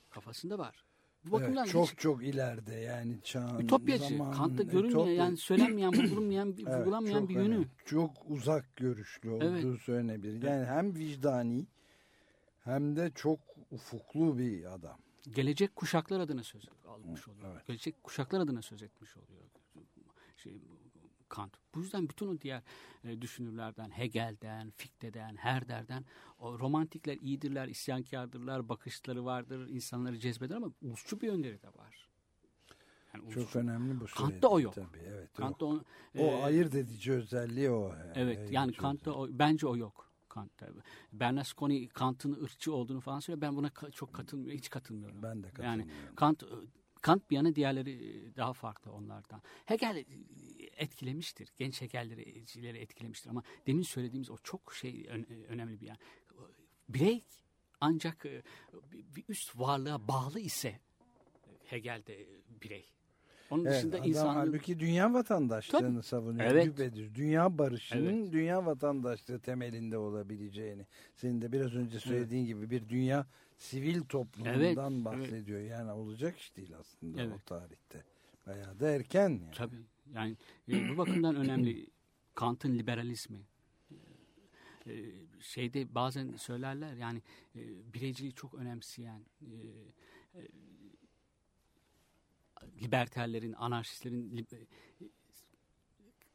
[0.09, 0.85] Kafasında var.
[1.27, 4.03] Bu bakımdan Evet, çok hiç çok ileride yani çağın ütopyacı.
[4.03, 7.45] zamanın- Kant'ta görünmeyen Ütopya- yani söylenmeyen, bulunmayan, Evet, vurgulanmayan bir yönü.
[7.47, 7.67] önemli.
[7.85, 9.81] Çok uzak görüşlü olduğu Evet.
[9.81, 10.41] söylenebilir.
[10.43, 11.65] Yani hem vicdani
[12.63, 13.39] hem de çok
[13.71, 14.97] ufuklu bir adam.
[15.35, 17.51] Gelecek kuşaklar adına söz almış oluyor.
[17.55, 17.67] evet.
[17.67, 19.41] Gelecek kuşaklar adına söz etmiş oluyor.
[20.37, 20.61] Şey,
[21.29, 21.53] Kant.
[21.75, 22.61] Bu yüzden bütün o diğer
[23.03, 26.05] e, düşünürlerden, Hegel'den, Fichte'den, Herder'den
[26.39, 32.07] o romantikler iyidirler, isyankardırlar, bakışları vardır, insanları cezbeder ama ulusçu bir yönleri de var.
[33.13, 34.73] Yani Çok ulusçu- önemli bu Kant'ta o yok.
[34.75, 35.83] Tabii, evet, Kant'ta o, o,
[36.17, 37.93] o e, ayırt edici özelliği o.
[38.15, 40.07] Evet ayırt yani Kant'ta o, bence o yok.
[40.29, 40.67] Kant'ta.
[41.13, 43.41] Bernasconi Kant'ın ırkçı olduğunu falan söylüyor.
[43.41, 44.57] Ben buna çok katılmıyorum.
[44.57, 45.23] Hiç katılmıyorum.
[45.23, 46.15] Ben de Yani katılmıyorum.
[46.15, 46.43] Kant
[47.01, 49.41] Kant bir yana diğerleri daha farklı onlardan.
[49.65, 50.05] Hegel
[50.77, 51.49] etkilemiştir.
[51.57, 55.97] Genç Hegel'leri etkilemiştir ama demin söylediğimiz o çok şey ön- önemli bir yani.
[56.89, 57.23] Birey
[57.81, 58.41] ancak e,
[59.15, 60.79] bir- üst varlığa bağlı ise
[61.65, 62.25] Hegel'de
[62.61, 62.85] birey.
[63.49, 66.03] Onun Evet, dışında insanlığı halbuki dünya vatandaşlığını Tabii.
[66.03, 66.51] savunuyor.
[66.51, 66.65] Evet.
[66.65, 67.15] Düpedüz.
[67.15, 68.33] Dünya barışının Evet.
[68.33, 70.85] dünya vatandaşlığı temelinde olabileceğini.
[71.15, 75.05] Senin de biraz önce söylediğin gibi bir dünya sivil toplumundan Evet, evet.
[75.05, 75.59] bahsediyor.
[75.59, 77.45] Yani olacak iş değil aslında o Evet.
[77.45, 78.03] tarihte.
[78.47, 79.29] Bayağı da erken.
[79.29, 79.51] Yani.
[79.55, 79.75] Tabii.
[80.13, 80.37] Yani
[80.69, 81.87] e, bu bakımdan önemli
[82.35, 83.45] Kant'ın liberalizmi.
[84.87, 87.21] E, şeyde bazen söylerler yani
[87.55, 89.51] e, bireyciliği çok önemseyen e,
[90.35, 90.47] e,
[92.81, 94.57] liberterlerin, anarşistlerin e,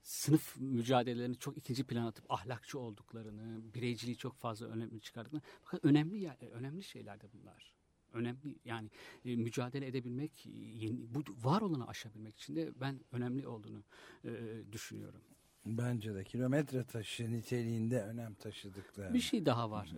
[0.02, 5.42] sınıf mücadelelerini çok ikinci plana atıp ahlakçı olduklarını, bireyciliği çok fazla önemli çıkardıklarını.
[5.62, 7.72] Fakat önemli önemli şeyler de bunlar.
[8.12, 8.90] Önemli yani
[9.24, 13.82] e, mücadele edebilmek, e, yeni, bu var olanı aşabilmek için de ben önemli olduğunu
[14.24, 14.30] e,
[14.72, 15.20] düşünüyorum.
[15.66, 19.14] Bence de kilometre taşı niteliğinde önem taşıdıkları.
[19.14, 19.92] Bir şey daha var.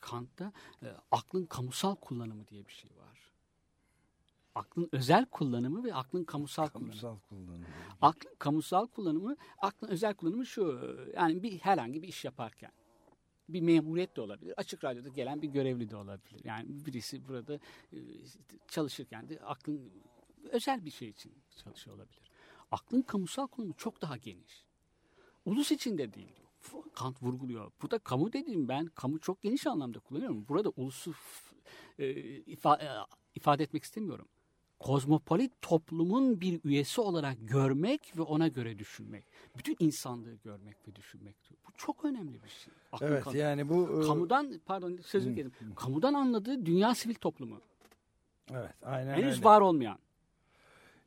[0.00, 3.06] Kant'ta e, aklın kamusal kullanımı diye bir şey var.
[4.54, 6.90] Aklın özel kullanımı ve aklın kamusal, kullanımı.
[6.90, 7.64] Kamusal kullanım.
[8.02, 10.96] Aklın kamusal kullanımı, aklın özel kullanımı şu.
[11.16, 12.70] Yani bir herhangi bir iş yaparken
[13.48, 14.54] bir memuriyet de olabilir.
[14.56, 16.40] Açık radyoda gelen bir görevli de olabilir.
[16.44, 17.54] Yani birisi burada
[17.92, 17.98] e,
[18.68, 19.92] çalışırken de aklın
[20.50, 22.30] özel bir şey için çalışıyor olabilir.
[22.70, 24.64] Aklın kamusal kullanımı çok daha geniş.
[25.44, 26.36] Ulus içinde değil.
[26.94, 27.72] Kant vurguluyor.
[27.82, 30.48] Burada kamu dediğim ben kamu çok geniş anlamda kullanıyorum.
[30.48, 31.14] Burada ulusu
[31.98, 32.42] e, e,
[33.34, 34.28] ifade etmek istemiyorum.
[34.78, 39.24] Kozmopolit toplumun bir üyesi olarak görmek ve ona göre düşünmek.
[39.58, 41.36] Bütün insanlığı görmek ve düşünmek.
[41.66, 42.74] Bu çok önemli bir şey.
[42.92, 45.52] Aklın Evet kam- yani bu e, kamudan pardon sözü kedim.
[45.76, 47.60] Kamudan anladığı dünya sivil toplumu.
[48.50, 49.44] evet aynen Henüz öyle.
[49.44, 49.98] var olmayan.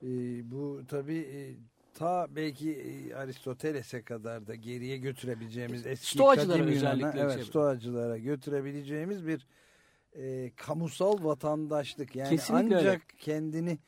[0.04, 0.08] E,
[0.52, 1.56] bu tabii e,
[1.94, 9.28] ta belki e, Aristoteles'e kadar da geriye götürebileceğimiz eski Stoacılara kadim Yunan'a, evet, Stoacılara götürebileceğimiz
[9.28, 9.48] bir
[10.14, 13.02] e, kamusal vatandaşlık yani Kesinlikle ancak öyle.
[13.18, 13.80] kendini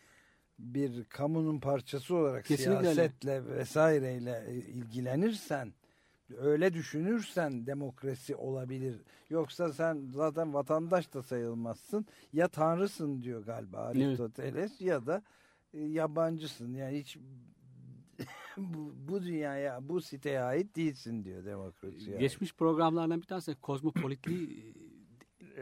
[0.60, 2.94] bir kamunun parçası olarak Kesinlikle öyle.
[2.94, 5.74] siyasetle vesaireyle e, ilgilenirsen
[6.38, 9.02] öyle düşünürsen demokrasi olabilir.
[9.30, 12.06] Yoksa sen zaten vatandaş da sayılmazsın.
[12.34, 15.24] Ya tanrısın diyor galiba Aristoteles ya da
[15.74, 16.74] e, yabancısın.
[16.74, 17.18] Yani hiç
[18.58, 22.18] bu, bu dünyaya, bu siteye ait değilsin diyor demokrasi.
[22.20, 24.74] Geçmiş programlardan bir tanesi kozmopolitliği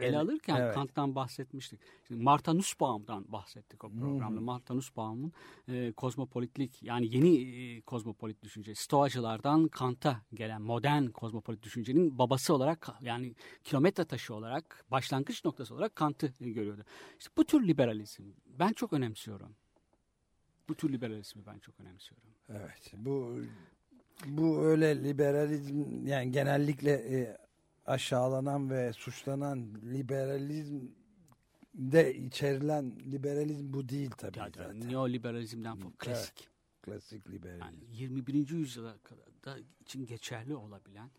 [0.02, 0.74] ele alırken evet.
[0.74, 1.80] Kant'tan bahsetmiştik.
[2.08, 4.40] Şimdi Martha Nussbaum'dan bahsettik o programda.
[4.40, 5.32] Martha Nussbaum'un
[5.68, 12.88] e, kozmopolitlik yani yeni e, kozmopolit düşünce, Stoacılardan Kant'a gelen modern kozmopolit düşüncenin babası olarak
[13.00, 13.34] yani
[13.64, 16.84] kilometre taşı olarak başlangıç noktası olarak Kant'ı e, görüyordu.
[17.18, 18.22] İşte bu tür liberalizm
[18.58, 19.54] ben çok önemsiyorum.
[20.68, 22.28] Bu tür liberalizmi ben çok önemsiyorum.
[22.48, 22.92] Evet.
[22.96, 23.40] Bu
[24.26, 27.36] bu öyle liberalizm yani genellikle e,
[27.90, 30.80] aşağılanan ve suçlanan liberalizm
[31.74, 34.88] de içerilen liberalizm bu değil tabii Yani zaten.
[34.88, 35.98] neoliberalizmden falan Evet.
[35.98, 36.48] klasik.
[36.82, 37.64] Klasik liberalizm.
[37.64, 38.48] Yani 21.
[38.50, 41.10] yüzyıla kadar da için geçerli olabilen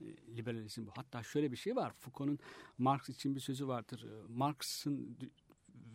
[0.00, 0.04] e,
[0.36, 0.90] liberalizm bu.
[0.96, 1.92] Hatta şöyle bir şey var.
[1.92, 2.38] Foucault'un
[2.78, 4.06] Marx için bir sözü vardır.
[4.10, 5.18] E, Marx'ın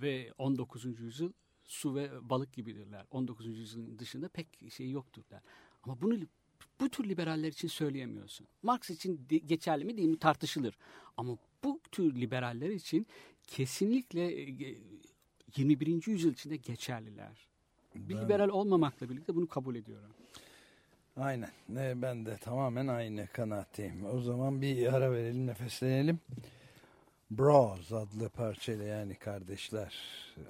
[0.02, 1.00] ve 19.
[1.00, 1.32] yüzyıl
[1.64, 3.06] su ve balık gibidirler.
[3.12, 3.46] 19.
[3.48, 5.42] yüzyılın dışında pek şey yoktur der.
[5.84, 6.18] Ama bunu
[6.80, 8.48] bu tür liberaller için söyleyemiyorsun.
[8.64, 10.78] Marx için de- geçerli mi değil mi tartışılır.
[11.18, 13.08] Ama bu tür liberaller için
[13.48, 14.76] kesinlikle e,
[15.58, 16.08] 21.
[16.12, 17.48] yüzyıl içinde geçerliler.
[17.96, 20.12] Bir Ben- liberal olmamakla birlikte bunu kabul ediyorum.
[21.18, 21.50] Aynen.
[21.70, 24.06] Ne, ben de tamamen aynı kanaatteyim.
[24.06, 26.20] O zaman bir ara verelim, nefeslenelim.
[27.32, 29.96] Bros adlı parçayla yani kardeşler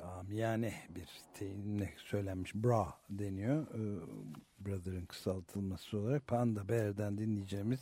[0.04, 3.68] amiyane bir teyinle söylenmiş bra deniyor.
[3.68, 4.00] Ee,
[4.66, 7.80] Brother'ın kısaltılması olarak Panda Bear'den dinleyeceğimiz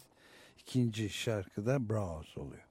[0.60, 2.64] ikinci şarkıda Bros oluyor.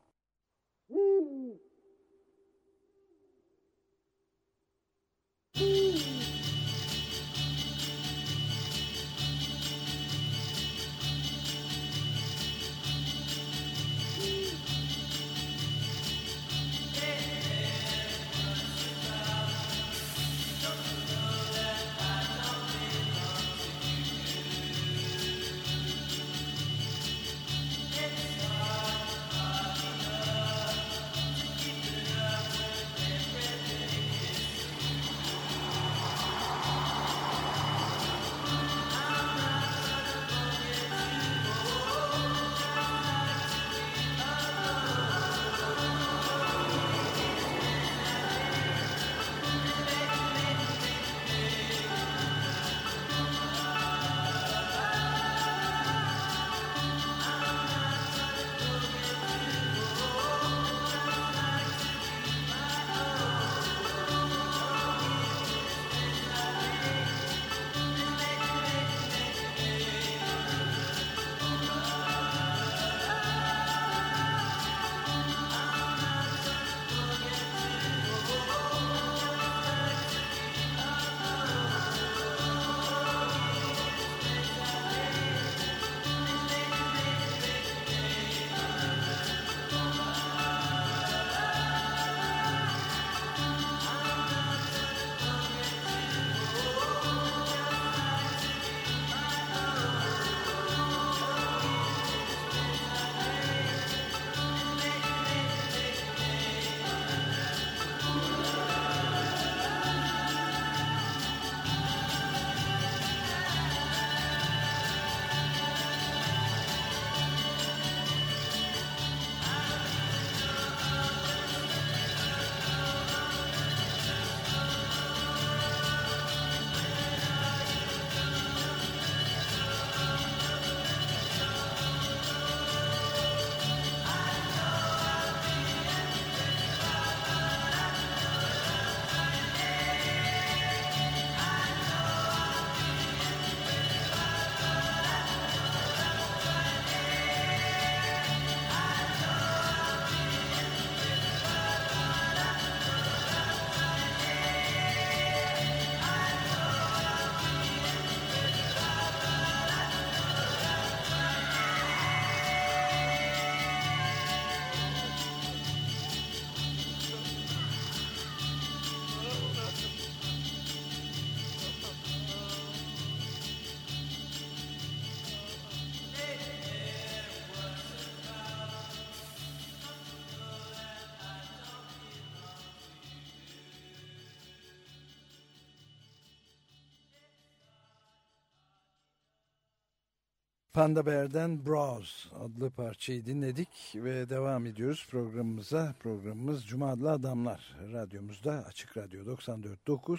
[190.75, 195.95] Panda Bear'den Bros adlı parçayı dinledik ve devam ediyoruz programımıza.
[196.01, 200.19] Programımız Cuma adlı Adamlar radyomuzda Açık Radyo 94.9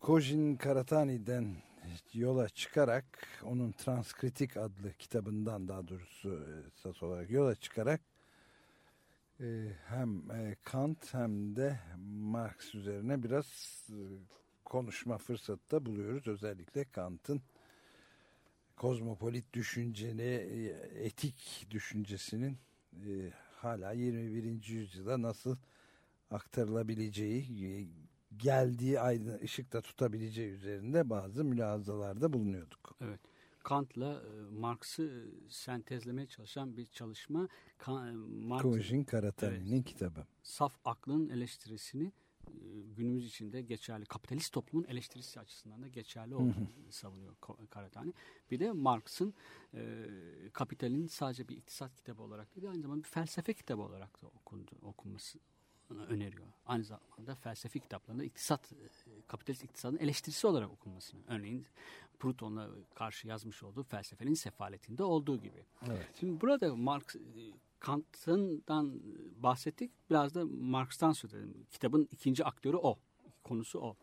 [0.00, 1.56] Kojin Karatani'den
[2.12, 3.04] yola çıkarak
[3.44, 8.00] onun Transkritik adlı kitabından daha doğrusu esas olarak yola çıkarak
[9.40, 13.46] e, hem e, Kant hem de Marx üzerine biraz
[13.90, 14.00] e,
[14.64, 16.26] konuşma fırsatı da buluyoruz.
[16.26, 17.42] Özellikle Kant'ın
[18.76, 20.64] kozmopolit düşünceni, e,
[21.04, 22.58] etik düşüncesinin
[22.92, 24.68] e, hala 21.
[24.68, 25.56] yüzyıla nasıl
[26.30, 27.88] aktarılabileceği, e,
[28.36, 32.98] geldiği aydın ışıkta tutabileceği üzerinde bazı mülahazalarda bulunuyorduk.
[33.58, 37.48] Kant'la e, Marx'ı sentezlemeye çalışan bir çalışma.
[38.26, 40.26] Marx, Kojin Karatani'nin kitabı.
[40.42, 42.12] saf aklın eleştirisini
[42.96, 47.34] günümüz içinde geçerli kapitalist toplumun eleştirisi açısından da geçerli olduğunu savunuyor
[47.70, 48.12] Karatani.
[48.50, 49.34] Bir de Marx'ın
[49.74, 50.06] e,
[50.52, 54.72] Kapital'in sadece bir iktisat kitabı olarak değil aynı zamanda bir felsefe kitabı olarak da okundu,
[54.82, 55.38] okunması
[55.90, 56.46] öneriyor.
[56.66, 58.76] Aynı zamanda felsefi kitaplarında iktisat, e,
[59.26, 61.20] kapitalist iktisadın eleştirisi olarak okunmasını.
[61.28, 61.66] Örneğin
[62.18, 65.64] Proton'la karşı yazmış olduğu felsefenin sefaletinde olduğu gibi.
[65.86, 66.06] Evet.
[66.20, 67.20] Şimdi burada Marx, e,
[67.80, 69.00] Kant'ından
[69.36, 69.92] bahsettik.
[70.10, 71.66] Biraz da Marx'tan söz edelim.
[71.70, 72.98] Kitabın ikinci aktörü o.
[73.44, 73.96] Konusu o.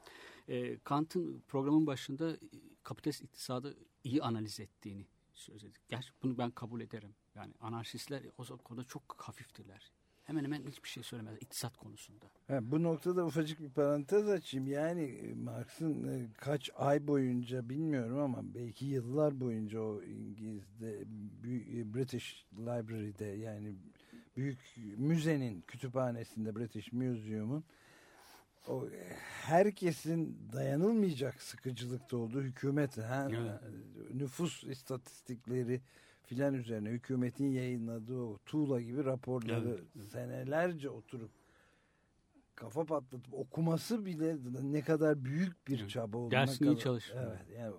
[0.47, 2.37] E, Kant'ın programın başında
[2.83, 5.89] kapitalist iktisadı iyi analiz ettiğini söyledik.
[5.89, 7.15] Gerçi bunu ben kabul ederim.
[7.35, 9.91] Yani anarşistler o konuda çok hafiftirler.
[10.23, 12.25] Hemen hemen hiçbir şey söylemez iktisat konusunda.
[12.47, 14.67] Ha, bu noktada ufacık bir parantez açayım.
[14.67, 21.93] Yani e, Marx'ın e, kaç ay boyunca bilmiyorum ama belki yıllar boyunca o İngiliz'de e,
[21.93, 23.75] British Library'de yani
[24.37, 24.59] büyük
[24.97, 27.63] müzenin kütüphanesinde British Museum'un
[28.67, 28.87] o
[29.41, 33.61] herkesin dayanılmayacak sıkıcılıkta olduğu hükümet ha, Evet.
[34.13, 35.81] nüfus istatistikleri
[36.23, 41.31] filan üzerine hükümetin yayınladığı o tuğla gibi raporları senelerce oturup
[42.55, 45.89] kafa patlatıp okuması bile ne kadar büyük bir Evet.
[45.89, 47.23] çaba olduğuna Dersini kadar- çalışıyor.
[47.27, 47.73] Evet yani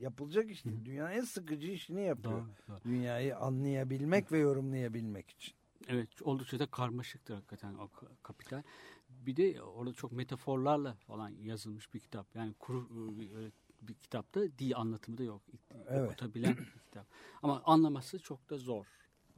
[0.00, 0.84] yapılacak iş değil.
[0.84, 2.32] Dünyanın en sıkıcı işini yapıyor.
[2.32, 2.78] Doğru, doğru.
[2.84, 5.54] Dünyayı anlayabilmek ve yorumlayabilmek için.
[5.88, 8.62] Evet oldukça da karmaşıktır hakikaten o ka- kapital.
[9.10, 12.26] Bir de orada çok metaforlarla falan yazılmış bir kitap.
[12.34, 12.88] Yani kuru
[13.22, 13.50] e,
[13.82, 15.42] bir, kitapta dil anlatımı da yok.
[15.88, 16.06] Evet.
[16.10, 17.06] Okutabilen bir kitap.
[17.42, 18.86] Ama anlaması çok da zor.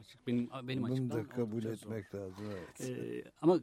[0.00, 1.92] Açık benim benim Bunu açımdan da kabul oldukça zor.
[1.94, 2.44] etmek lazım.
[2.50, 2.80] Evet.
[2.80, 3.62] Ee, ama e,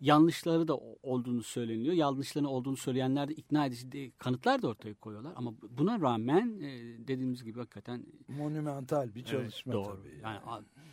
[0.00, 1.94] yanlışları da olduğunu söyleniyor.
[1.94, 5.32] Yanlışlarının olduğunu söyleyenler de ikna edici de- kanıtlar da ortaya koyuyorlar.
[5.36, 6.68] Ama buna rağmen e,
[7.08, 9.84] dediğimiz gibi hakikaten Monumental bir evet, çalışma doğru.
[9.96, 10.20] tabii.
[10.22, 10.40] Yani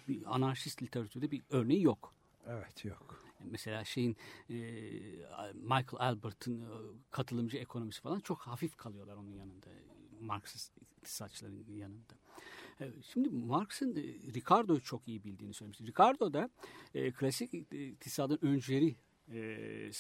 [0.07, 2.13] bir anarşist literatürde bir örneği yok.
[2.47, 3.24] Evet yok.
[3.51, 4.17] Mesela şeyin
[4.49, 4.55] e,
[5.53, 6.67] Michael Albert'ın e,
[7.11, 9.69] katılımcı ekonomisi falan çok hafif kalıyorlar onun yanında.
[10.19, 12.13] Marksist iktisatçıların yanında.
[12.81, 14.01] E, Şimdi Marx'ın e,
[14.33, 15.87] Ricardo'yu çok iyi bildiğini söylemişti.
[15.87, 16.49] Ricardo da
[16.93, 18.95] e, klasik iktisadın öncüleri,
[19.31, 19.37] e,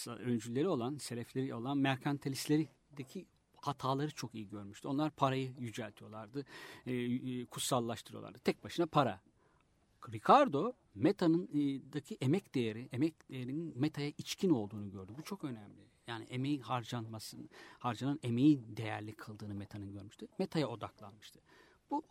[0.07, 3.25] öncüleri olan, selefleri olan merkantilistlerideki
[3.61, 4.87] hataları çok iyi görmüştü.
[4.87, 6.45] Onlar parayı yüceltiyorlardı,
[6.85, 8.39] e, kutsallaştırıyorlardı.
[8.39, 9.21] Tek başına para.
[10.13, 15.13] Ricardo Meta'nın e, emek değeri, emek değerinin Meta'ya içkin olduğunu gördü.
[15.17, 15.85] Bu çok önemli.
[16.07, 20.27] Yani emeği harcanmasın, harcanan emeği değerli kıldığını Meta'nın görmüştü.
[20.39, 21.39] Meta'ya odaklanmıştı.
[21.91, 22.03] Bu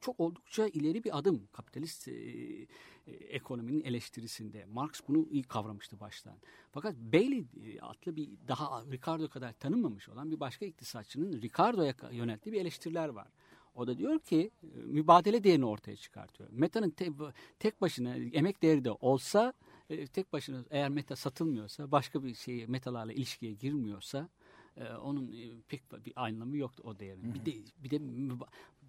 [0.00, 2.66] çok oldukça ileri bir adım kapitalist e, e,
[3.12, 4.64] ekonominin eleştirisinde.
[4.64, 6.38] Marx bunu iyi kavramıştı baştan.
[6.72, 12.52] Fakat Bailey e, adlı bir daha Ricardo kadar tanınmamış olan bir başka iktisatçının Ricardo'ya yönelttiği
[12.52, 13.28] bir eleştiriler var.
[13.76, 16.50] O da diyor ki e, mübadele değerini ortaya çıkartıyor.
[16.52, 17.12] Meta'nın te-
[17.58, 19.52] tek başına emek değeri de olsa
[19.90, 24.28] e, tek başına eğer meta satılmıyorsa başka bir şey metalarla ilişkiye girmiyorsa
[24.76, 27.34] e, onun e, pek bir anlamı yoktu o değerin.
[27.34, 28.00] Bir de bir de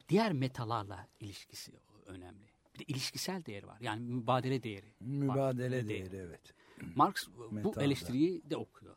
[0.09, 1.71] diğer metalarla ilişkisi
[2.05, 2.47] önemli.
[2.73, 3.77] Bir de ilişkisel değeri var.
[3.81, 4.85] Yani mübadele değeri.
[4.85, 4.91] var.
[4.99, 6.11] Mübadele Değeri.
[6.11, 6.53] değeri evet.
[6.95, 7.83] Marx bu Metalda.
[7.83, 8.95] eleştiriyi de okuyor.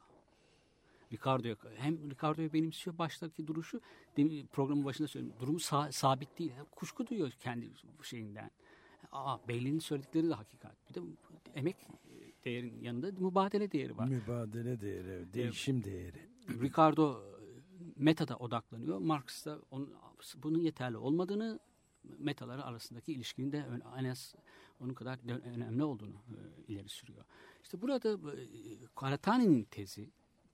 [1.13, 3.81] Ricardo'ya hem Ricardo'yu benimsiyor baştaki duruşu
[4.53, 5.35] programın başında söyledim.
[5.41, 6.53] Durumu sa- sabit değil.
[6.71, 7.71] Kuşku duyuyor kendi
[8.03, 8.51] şeyinden.
[9.13, 10.77] Aa Beyli'nin söyledikleri de hakikat.
[10.89, 11.01] Bir de
[11.55, 11.77] emek
[12.45, 14.09] değerin yanında mübadele değeri var.
[14.09, 16.29] Mübadele değeri, değişim değeri.
[16.49, 17.23] Ricardo
[17.97, 18.99] metada odaklanıyor.
[18.99, 19.95] Marx da onun,
[20.43, 21.59] bunun yeterli olmadığını
[22.19, 23.67] metaları arasındaki ilişkinin de
[23.99, 24.35] en az
[24.81, 25.19] onun kadar
[25.55, 27.25] önemli olduğunu e, ileri sürüyor.
[27.63, 28.37] İşte burada e,
[28.97, 30.11] Karatani'nin tezi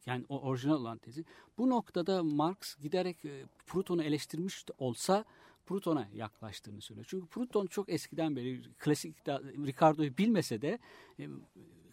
[0.07, 1.25] yani o orijinal olan tezi
[1.59, 5.25] bu noktada Marx giderek e, Proton'u eleştirmiş olsa
[5.67, 7.07] Proton'a yaklaştığını söylüyor.
[7.09, 9.29] Çünkü Proton çok eskiden beri klasik
[9.67, 10.79] Ricardo'yu bilmese de
[11.19, 11.29] e,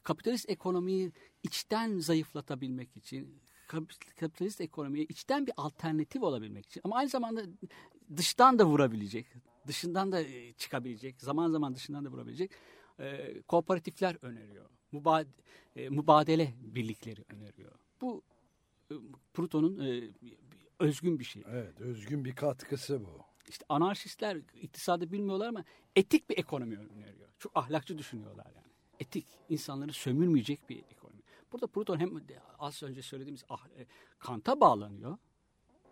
[0.04, 1.12] kapitalist ekonomiyi
[1.44, 7.42] içten zayıflatabilmek için kap- kapitalist ekonomiye içten bir alternatif olabilmek için ama aynı zamanda
[8.18, 9.26] dıştan da vurabilecek,
[9.68, 12.52] dışından da e, çıkabilecek, zaman zaman dışından da vurabilecek
[13.48, 14.70] kooperatifler öneriyor.
[14.92, 15.28] Mübad
[15.76, 17.83] mübadele birlikleri öneriyor.
[18.04, 18.24] Bu
[18.92, 18.94] e,
[19.34, 20.10] Proton'un e,
[20.80, 21.44] özgün bir şey.
[21.48, 23.22] Evet, özgün bir katkısı bu.
[23.48, 25.64] İşte anarşistler iktisadı bilmiyorlar ama
[25.96, 27.30] etik bir ekonomi öneriyor.
[27.40, 28.68] Çok ahlakçı düşünüyorlar yani.
[29.00, 31.22] Etik, insanları sömürmeyecek bir ekonomi.
[31.52, 32.22] Burada Proton hem
[32.60, 33.86] az önce söylediğimiz ah, e,
[34.20, 35.18] Kant'a bağlanıyor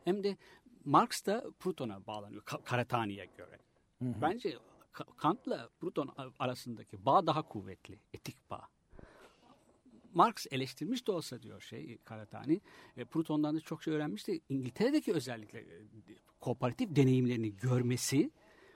[0.04, 0.38] hem de
[0.86, 3.60] Marx da Proton'a bağlanıyor Ka- Karatani'ye göre.
[4.02, 4.58] Bence
[4.94, 6.10] Ka- Kant'la Proton
[6.40, 8.68] arasındaki bağ daha kuvvetli, etik bağ.
[10.14, 12.62] Marx eleştirmiş de olsa diyor şey Karatani,
[12.98, 14.40] e, Proton'dan da çok şey öğrenmişti.
[14.50, 15.66] İngiltere'deki özellikle e,
[16.40, 18.32] kooperatif deneyimlerini görmesi,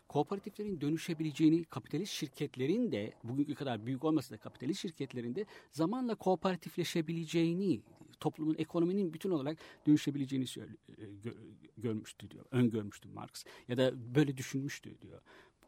[0.08, 7.82] kooperatiflerin dönüşebileceğini, kapitalist şirketlerin de bugünkü kadar büyük olmasa da kapitalist şirketlerin de zamanla kooperatifleşebileceğini,
[8.20, 9.58] toplumun, ekonominin bütün olarak
[9.88, 11.36] dönüşebileceğini e, gö-
[11.78, 15.22] görmüştü diyor, öngörmüştü Marx ya da böyle düşünmüştü diyor.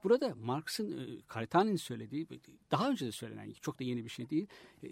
[0.04, 2.28] Burada Marx'ın, e, Karatani'nin söylediği,
[2.72, 4.48] daha önce de söylenen, çok da yeni bir şey değil,
[4.84, 4.90] e,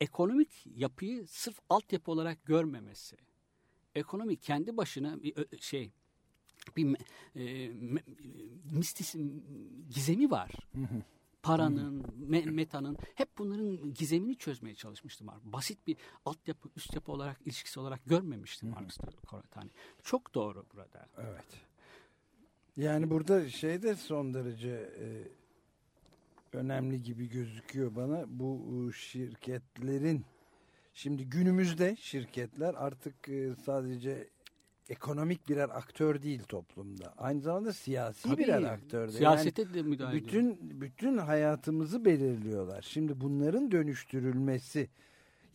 [0.00, 3.16] ekonomik yapıyı sırf altyapı olarak görmemesi.
[3.94, 5.90] Ekonomi kendi başına bir şey,
[6.76, 6.96] bir
[7.36, 7.68] e,
[8.72, 9.14] mistis,
[9.90, 10.50] gizemi var.
[11.42, 15.40] Paranın, me- metanın hep bunların gizemini çözmeye çalışmıştı Marx.
[15.44, 19.70] Basit bir altyapı, üst yapı olarak, ilişkisi olarak görmemişti Marx diyor Karatani.
[20.02, 21.08] Çok doğru burada.
[21.18, 21.44] Evet.
[22.76, 25.28] Yani burada şey de son derece e,
[26.58, 28.24] önemli gibi gözüküyor bana.
[28.28, 30.24] Bu e, şirketlerin
[30.94, 34.28] şimdi günümüzde şirketler artık e, sadece
[34.88, 37.14] ekonomik birer aktör değil toplumda.
[37.18, 39.12] Aynı zamanda siyasi Tabii, birer aktör de.
[39.12, 40.28] Siyasete de müdahale ediyor.
[40.28, 42.82] bütün bütün hayatımızı belirliyorlar.
[42.82, 44.88] Şimdi bunların dönüştürülmesi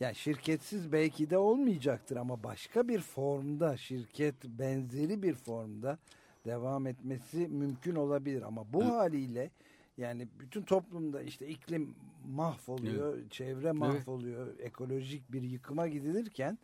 [0.00, 5.98] yani şirketsiz belki de olmayacaktır ama başka bir formda şirket benzeri bir formda
[6.46, 8.92] devam etmesi mümkün olabilir ama bu Evet.
[8.92, 9.50] haliyle
[9.98, 11.94] yani bütün toplumda işte iklim
[12.28, 16.58] mahvoluyor, çevre mahvoluyor, ekolojik bir yıkıma gidilirken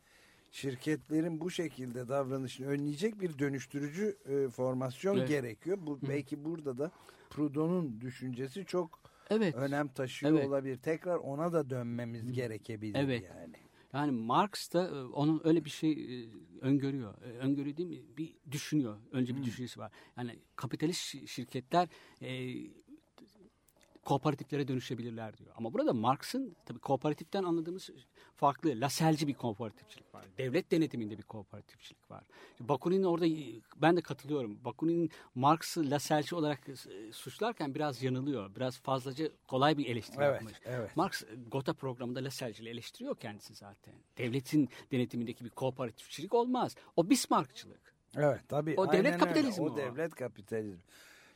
[0.50, 5.28] şirketlerin bu şekilde davranışını önleyecek bir dönüştürücü e, formasyon Evet.
[5.28, 5.78] gerekiyor.
[5.80, 6.90] Bu belki burada da
[7.30, 9.00] Proudhon'un düşüncesi çok
[9.30, 9.54] Evet.
[9.54, 10.46] önem taşıyor Evet.
[10.48, 10.76] olabilir.
[10.76, 13.22] Tekrar ona da dönmemiz gerekebilir Evet.
[13.36, 13.54] yani.
[13.92, 16.28] Yani Marx da e, onun öyle bir şey e,
[16.60, 17.14] öngörüyor.
[17.22, 18.02] E, Öngörüyor değil mi?
[18.18, 18.96] Bir düşünüyor.
[19.12, 19.92] Önce bir düşüncesi var.
[20.16, 21.88] Yani kapitalist şi- şirketler
[22.22, 22.28] e,
[24.04, 25.50] kooperatiflere dönüşebilirler diyor.
[25.56, 27.90] Ama burada Marx'ın tabii kooperatiften anladığımız
[28.36, 28.80] farklı.
[28.80, 30.24] Laselci bir kooperatifçilik var.
[30.38, 32.24] Devlet denetiminde bir kooperatifçilik var.
[32.60, 33.26] Bakunin orada
[33.76, 34.64] ben de katılıyorum.
[34.64, 38.54] Bakunin Marx'ı laselci olarak e, suçlarken biraz yanılıyor.
[38.56, 40.54] Biraz fazlaca kolay bir eleştiri Evet, yapmış.
[40.64, 40.96] evet.
[40.96, 43.94] Marx Gotha programında Lassalle'ciyle eleştiriyor kendisi zaten.
[44.18, 46.76] Devletin denetimindeki bir kooperatifçilik olmaz.
[46.96, 47.94] O Bismarckçılık.
[48.16, 48.74] Evet tabii.
[48.76, 49.76] O devlet kapitalizmi O o.
[49.76, 50.82] devlet kapitalizmi.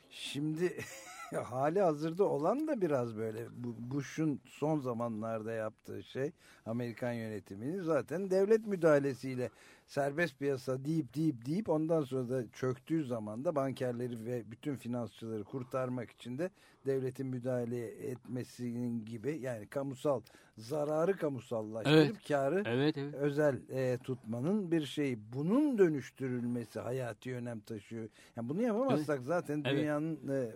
[0.09, 0.77] Şimdi
[1.33, 6.31] hali hazırda olan da biraz böyle bu Bush'un son zamanlarda yaptığı şey
[6.65, 9.49] Amerikan yönetiminin zaten devlet müdahalesiyle
[9.87, 15.43] serbest piyasa deyip deyip deyip ondan sonra da çöktüğü zaman da bankerleri ve bütün finansçıları
[15.43, 16.49] kurtarmak için de
[16.85, 20.21] devletin müdahale etmesinin gibi yani kamusal
[20.57, 22.27] zararı kamusallaştırıp Evet.
[22.27, 23.13] karı Evet evet.
[23.15, 25.19] özel e, tutmanın bir şeyi.
[25.33, 28.09] Bunun dönüştürülmesi hayati önem taşıyor.
[28.35, 29.77] Yani bunu yapamazsak zaten Evet.
[29.77, 30.51] dünyanın e,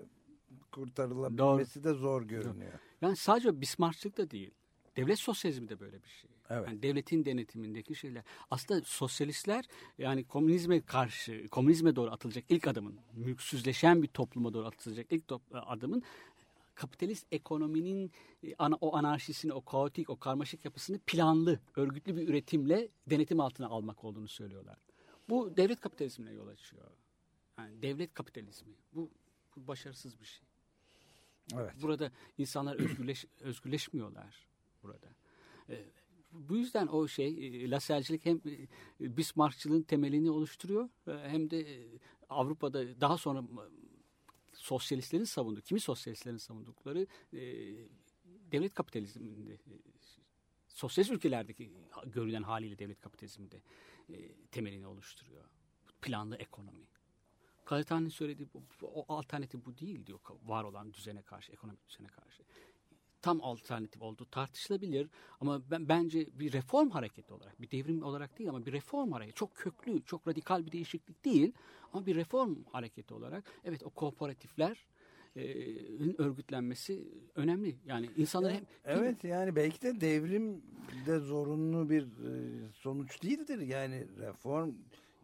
[0.72, 2.80] kurtarılabilmesi de zor görünüyor.
[3.02, 4.52] Yani sadece Bismarckçılık da değil.
[4.96, 6.30] Devlet sosyalizmi de böyle bir şey.
[6.50, 6.68] Evet.
[6.68, 8.24] Yani devletin denetimindeki şeyler.
[8.52, 9.66] Aslında sosyalistler
[9.98, 16.04] yani komünizme karşı, komünizme doğru atılacak ilk adımın, mülksüzleşen bir topluma doğru atılacak ilk adımın
[16.76, 18.12] kapitalist ekonominin
[18.44, 23.68] e, ana, o anarşisini, o kaotik, o karmaşık yapısını planlı, örgütlü bir üretimle denetim altına
[23.68, 24.78] almak olduğunu söylüyorlar.
[25.30, 26.92] Bu devlet kapitalizmine yol açıyor.
[27.58, 28.74] Yani devlet kapitalizmi.
[28.94, 29.10] Bu,
[29.56, 30.49] bu başarısız bir şey.
[31.56, 31.74] Evet.
[31.82, 34.48] Burada insanlar özgürleş, özgürleşmiyorlar
[34.84, 35.08] burada.
[35.70, 35.86] Ee,
[36.32, 38.42] bu yüzden o şey e, Lasselcilik hem
[39.02, 41.88] e, Bismarckçılığın temelini oluşturuyor e, hem de
[42.30, 43.44] Avrupa'da daha sonra
[44.54, 47.08] sosyalistlerin savunduğu, kimi sosyalistlerin savundukları
[48.52, 49.76] devlet kapitalizminde e,
[50.68, 51.72] sosyalist ülkelerdeki
[52.06, 53.62] görülen haliyle devlet kapitalizminde
[54.10, 55.44] e, temelini oluşturuyor.
[56.02, 56.88] Planlı ekonomi.
[57.70, 62.08] Karatani'nin söylediği bu, bu- o alternatif bu değil diyor var olan düzene karşı, ekonomik düzene
[62.08, 62.44] karşı.
[63.22, 65.10] Tam alternatif olduğu tartışılabilir
[65.40, 69.36] ama ben bence bir reform hareketi olarak, bir devrim olarak değil ama bir reform hareketi,
[69.36, 71.52] çok köklü, çok radikal bir değişiklik değil
[71.94, 74.86] ama bir reform hareketi olarak evet o kooperatifler
[75.36, 75.42] e,
[76.18, 77.76] örgütlenmesi önemli.
[77.86, 80.62] Yani insanlar hem Evet yani belki de devrim
[81.06, 83.60] de zorunlu bir e, sonuç değildir.
[83.60, 84.72] Yani reform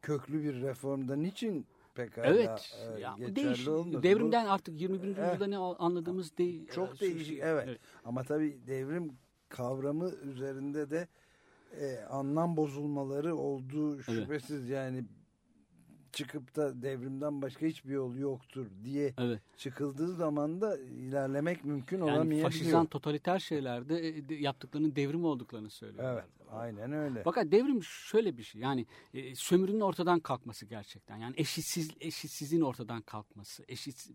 [0.01, 1.65] köklü bir reformda niçin
[1.95, 2.75] pekala Evet.
[2.97, 4.03] e, ya, bu geçerli değiş, olmasın?
[4.03, 5.07] devrimden artık 21.
[5.07, 5.17] Evet.
[5.17, 6.67] yüzyılda ne anladığımız değil.
[6.71, 7.79] Çok değişik evet.
[8.05, 9.11] Ama tabii devrim
[9.49, 11.07] kavramı üzerinde de
[11.79, 15.05] e, anlam bozulmaları olduğu şüphesiz yani
[16.15, 19.41] çıkıp da devrimden başka hiçbir yol yoktur diye Evet.
[19.57, 22.41] çıkıldığı zaman da ilerlemek mümkün Yani olamayabiliyor.
[22.43, 26.13] faşizan totaliter şeylerde e, yaptıklarının devrim olduklarını söylüyorlar.
[26.13, 27.23] Evet aynen öyle.
[27.23, 33.01] Fakat devrim şöyle bir şey yani e, sömürünün ortadan kalkması gerçekten yani eşitsiz eşitsizliğin ortadan
[33.01, 34.09] kalkması eşit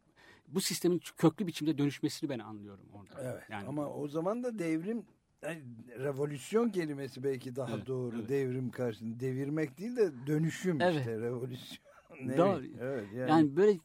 [0.49, 3.23] bu sistemin köklü biçimde dönüşmesini ben anlıyorum orada.
[3.23, 5.05] Evet yani ama o zaman da devrim
[5.43, 5.63] Ay,
[5.99, 8.17] revolüsyon kelimesi belki daha Evet, doğru.
[8.19, 8.29] evet.
[8.29, 9.21] Devrim karşısında.
[9.21, 10.97] Devirmek değil de dönüşüm Evet.
[10.99, 11.90] işte revolüsyon.
[12.25, 12.65] Ne Doğru.
[12.81, 13.79] Evet, yani, Yani, böyle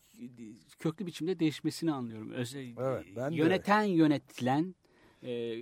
[0.80, 2.32] köklü biçimde değişmesini anlıyorum.
[2.32, 4.76] Özel, Evet, ben de yöneten yönetilen
[5.24, 5.58] e,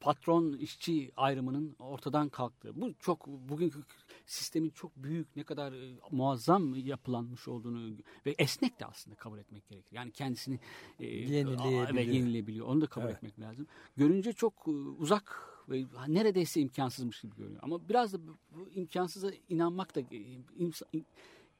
[0.00, 2.80] patron işçi ayrımının ortadan kalktığı.
[2.80, 3.78] Bu çok bugünkü
[4.26, 7.96] sistemin çok büyük ne kadar e, muazzam yapılanmış olduğunu
[8.26, 9.92] ve esnek de aslında kabul etmek gerekir.
[9.92, 10.60] Yani kendisini
[11.00, 11.94] e, Yenileyebiliyor.
[11.94, 12.66] ve yenileyebiliyor.
[12.66, 13.16] Onu da kabul Evet.
[13.16, 13.66] etmek lazım.
[13.96, 17.60] Görünce çok e, uzak ve neredeyse imkansızmış gibi görünüyor.
[17.62, 20.06] Ama biraz da bu, imkansıza inanmak da e,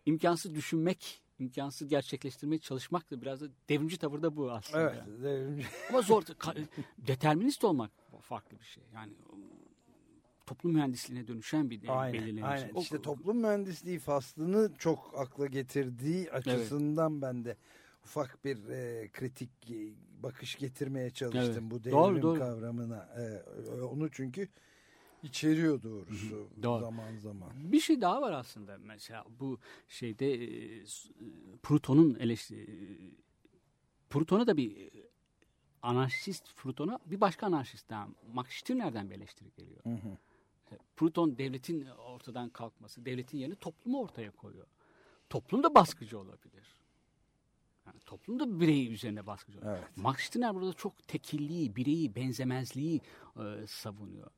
[0.06, 4.80] imkansız düşünmek, imkansız gerçekleştirmeye çalışmak da biraz da devrimci tavırda bu aslında.
[4.80, 5.02] Evet.
[5.22, 6.22] devrimci- Ama zor.
[6.98, 7.90] Determinist olmak
[8.20, 8.82] farklı bir şey.
[8.94, 9.38] Yani um,
[10.46, 12.42] toplum mühendisliğine dönüşen bir Aynen, belirleniş.
[12.44, 12.70] aynen.
[12.74, 17.56] O- İşte toplum mühendisliği faslını çok akla getirdiği açısından ben de
[18.04, 19.76] ufak bir e, kritik e,
[20.22, 21.70] bakış getirmeye çalıştım Evet.
[21.70, 22.38] bu devrim Doğru, doğru.
[22.38, 23.08] kavramına.
[23.18, 23.42] E,
[23.82, 24.48] onu çünkü
[25.22, 26.80] içeriyor doğrusu Doğru.
[26.80, 27.50] zaman zaman.
[27.54, 28.78] Bir şey daha var aslında.
[28.78, 29.58] Mesela bu
[29.88, 30.84] şeyde e, e,
[31.62, 33.14] Proton'un eleştiri
[34.10, 34.90] Proton'a da bir e,
[35.82, 39.84] anarşist Proton'a bir başka anarşist daha Max Stirner'den bir eleştiri geliyor.
[39.84, 40.16] Hı hı.
[40.96, 44.66] Proton devletin ortadan kalkması, devletin yerine toplumu ortaya koyuyor.
[45.30, 46.78] Toplum da baskıcı olabilir.
[47.86, 49.76] Yani toplum da bireyi üzerine baskıcı olabilir.
[49.78, 49.96] Evet.
[49.96, 53.00] Max Stirner burada çok tekilliği, bireyi, benzemezliği
[53.36, 54.30] e, savunuyor.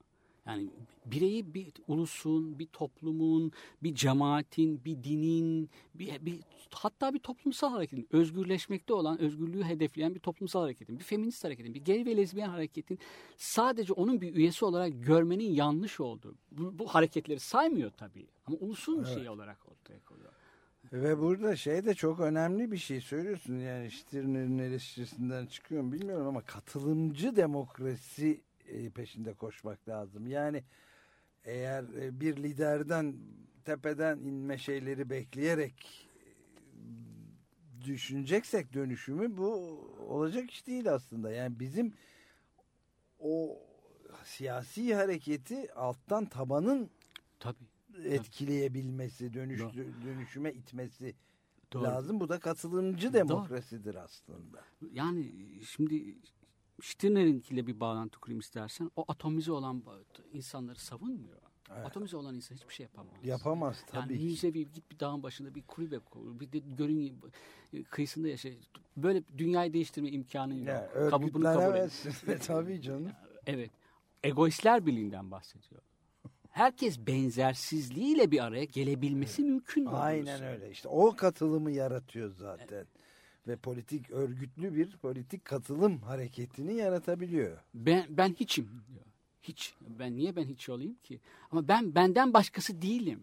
[0.50, 0.70] Yani
[1.06, 6.40] bireyi bir ulusun, bir toplumun, bir cemaatin, bir dinin, bir, bir
[6.70, 11.84] hatta bir toplumsal hareketin, özgürleşmekte olan, özgürlüğü hedefleyen bir toplumsal hareketin, bir feminist hareketin, bir
[11.84, 12.98] gay ve lezbiyen hareketin
[13.36, 16.34] sadece onun bir üyesi olarak görmenin yanlış olduğu.
[16.52, 20.32] Bu, bu hareketleri saymıyor tabii ama ulusun şeyi olarak ortaya koyuyor.
[20.92, 23.58] Ve burada şey de çok önemli bir şey söylüyorsun.
[23.58, 28.40] Yani Stirner'in eleştirisinden çıkıyor mu bilmiyorum ama katılımcı demokrasi
[28.94, 30.26] peşinde koşmak lazım.
[30.26, 30.64] Yani
[31.44, 33.16] eğer e, bir liderden
[33.64, 39.52] tepeden inme şeyleri bekleyerek e, düşüneceksek dönüşümü bu
[40.08, 41.32] olacak iş değil aslında.
[41.32, 41.92] Yani bizim
[43.18, 43.62] o
[44.24, 46.90] siyasi hareketi alttan tabanın
[47.38, 47.64] Tabii.
[48.04, 51.14] etkileyebilmesi, dönüştü, dönüşüme itmesi
[51.72, 51.84] Doğru.
[51.84, 52.20] lazım.
[52.20, 54.64] Bu da katılımcı demokrasidir aslında.
[54.92, 55.32] Yani
[55.64, 56.14] şimdi
[56.82, 58.90] Stirner'inkiyle bir bağlantı kurayım istersen.
[58.96, 59.82] O atomize olan
[60.32, 61.38] insanları savunmuyor.
[61.76, 61.86] Evet.
[61.86, 63.12] Atomize olan insan hiçbir şey yapamaz.
[63.24, 64.24] Yapamaz tabii Yani ki.
[64.24, 66.40] müzevi git bir dağın başında bir kulübe kur.
[66.40, 67.20] Bir de gölün
[67.90, 68.48] kıyısında yaşa.
[68.96, 70.68] Böyle dünyayı değiştirme imkanı yok.
[70.68, 72.06] Yani Kabul- bunu kabul et.
[72.46, 73.10] tabii canım.
[73.46, 73.70] Evet.
[74.22, 75.82] Egoistler birliğinden bahsediyor.
[76.50, 79.86] Herkes benzersizliğiyle bir araya gelebilmesi mümkün.
[79.86, 80.44] Aynen doğrusu.
[80.44, 80.70] öyle.
[80.70, 82.86] İşte o katılımı yaratıyor zaten.
[83.46, 87.58] Ve politik örgütlü bir politik katılım hareketini yaratabiliyor.
[87.74, 89.04] Ben, ben hiçim diyor.
[89.42, 89.74] Hiç.
[89.98, 91.20] Ben niye ben hiç olayım ki?
[91.50, 93.20] Ama ben benden başkası değilim.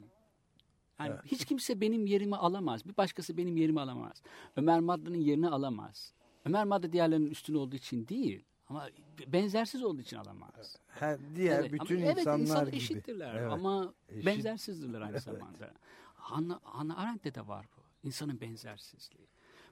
[1.00, 1.22] Yani Evet.
[1.26, 2.86] hiç kimse benim yerimi alamaz.
[2.86, 4.22] Bir başkası benim yerimi alamaz.
[4.56, 6.14] Ömer Madra'nın yerini alamaz.
[6.46, 8.44] Ömer Madra diğerlerinin üstüne olduğu için değil.
[8.68, 8.90] Ama
[9.28, 10.76] benzersiz olduğu için alamaz.
[10.88, 12.76] Her, diğer Evet, bütün ama evet, insanlar insan gibi.
[12.76, 13.52] eşittirler Evet.
[13.52, 14.26] ama Eşit.
[14.26, 15.24] benzersizdirler aynı Evet.
[15.24, 15.74] zamanda.
[16.16, 18.08] Hannah Arendt'te de var bu.
[18.08, 19.28] İnsanın benzersizliği.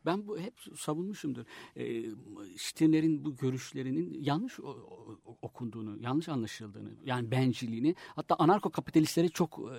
[0.06, 1.46] Ben bu hep savunmuşumdur.
[1.78, 2.04] Ee,
[2.58, 4.60] Stirner'in bu görüşlerinin yanlış
[5.42, 9.78] okunduğunu, yanlış anlaşıldığını, yani bencilliğini, hatta anarko kapitalistlere çok e,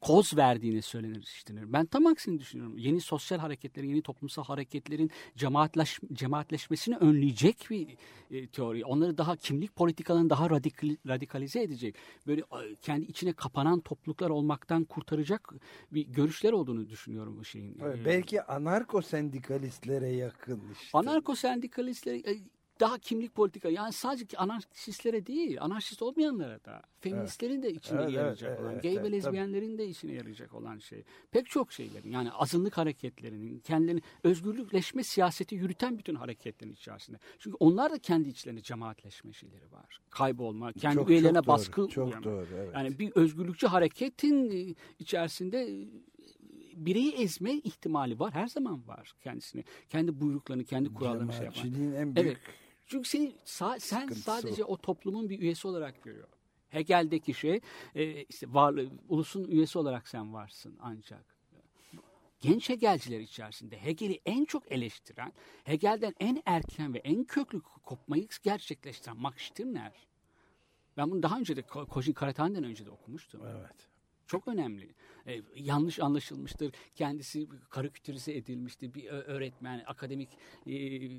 [0.00, 1.72] koz verdiğini söylenir Stirner.
[1.72, 2.78] Ben tam aksini düşünüyorum.
[2.78, 7.96] Yeni sosyal hareketlerin, yeni toplumsal hareketlerin cemaatleş, cemaatleşmesini önleyecek bir
[8.30, 8.84] e, teori.
[8.84, 11.94] Onları daha kimlik politikalarını daha radikal, radikalize edecek.
[12.26, 15.54] Böyle e, kendi içine kapanan topluluklar olmaktan kurtaracak
[15.92, 17.76] bir görüşler olduğunu düşünüyorum bu şeyin.
[17.82, 19.02] Evet, E, belki anarko
[19.48, 20.98] sendikalistlere yakın işte.
[20.98, 22.38] Anarko sendikalistleri e,
[22.80, 28.50] daha kimlik politika yani sadece anarşistlere değil anarşist olmayanlara da feministlerin de içine Evet, yarayacak
[28.50, 32.10] evet, olan evet, gay evet, ve lezbiyenlerin de içine yarayacak olan şey pek çok şeylerin
[32.10, 38.62] yani azınlık hareketlerinin kendilerini özgürlükleşme siyaseti yürüten bütün hareketlerin içerisinde çünkü onlar da kendi içlerinde
[38.62, 42.24] cemaatleşme şeyleri var kaybolma kendi Çok- üyelerine çok doğru, baskı Çok uyama.
[42.24, 42.70] doğru evet.
[42.74, 45.88] Yani bir özgürlükçü hareketin e, içerisinde e,
[46.86, 48.34] bireyi ezme ihtimali var.
[48.34, 49.64] Her zaman var kendisini.
[49.88, 51.64] Kendi buyruklarını, kendi kurallarını şey yapan.
[51.94, 52.38] En büyük Evet.
[52.86, 56.28] Çünkü seni, sa- sen sadece o toplumun bir üyesi olarak görüyor.
[56.70, 57.60] Hegel'deki şey
[57.94, 61.38] e, işte varlığı, ulusun üyesi olarak sen varsın ancak.
[62.40, 65.32] Genç Hegelciler içerisinde Hegel'i en çok eleştiren,
[65.64, 69.92] Hegel'den en erken ve en köklü kopmayı gerçekleştiren Max Stirner.
[70.96, 73.40] Ben bunu daha önce de Ko- Kojin Karatan'dan önce de okumuştum.
[73.46, 73.88] Evet.
[74.28, 74.88] Çok önemli.
[75.26, 76.72] E, yanlış anlaşılmıştır.
[76.94, 78.94] Kendisi karikatürize edilmiştir.
[78.94, 80.28] Bir öğretmen, akademik
[80.66, 80.72] e,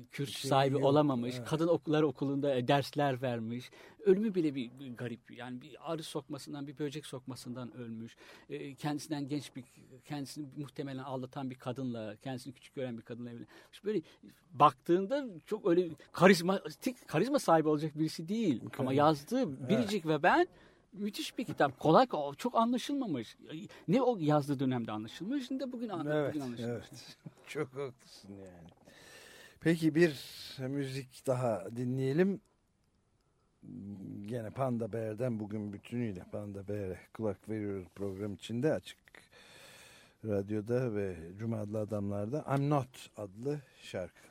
[0.04, 1.34] kürs Şey sahibi yok, olamamış.
[1.38, 1.48] evet.
[1.48, 3.70] Kadın okullar okulunda e, dersler vermiş.
[4.04, 5.30] Ölümü bile bir, garip.
[5.30, 8.16] Yani bir arı sokmasından, bir böcek sokmasından ölmüş.
[8.50, 9.64] E, kendisinden genç bir,
[10.04, 13.84] kendisini muhtemelen aldatan bir kadınla, kendisini küçük gören bir kadınla evlenmiş.
[13.84, 14.00] Böyle
[14.52, 18.60] baktığında çok öyle karizmatik, karizma sahibi olacak birisi değil.
[18.78, 20.46] Ama yazdığı Biricik ve ben
[20.92, 21.78] müthiş bir kitap.
[21.78, 22.06] Kolay
[22.38, 23.36] çok anlaşılmamış.
[23.88, 26.70] Ne o yazdığı dönemde anlaşılmış ne de bugün, an, Evet, bugün anlaşılmış.
[26.70, 27.16] evet.
[27.46, 28.68] Çok haklısın yani.
[29.60, 30.14] Peki bir
[30.58, 32.40] müzik daha dinleyelim.
[34.26, 38.98] Gene Panda Bear'den bugün bütünüyle Panda Bear'e kulak veriyoruz program içinde açık
[40.24, 44.29] radyoda ve Cuma adlı adamlarda I'm Not adlı şarkı.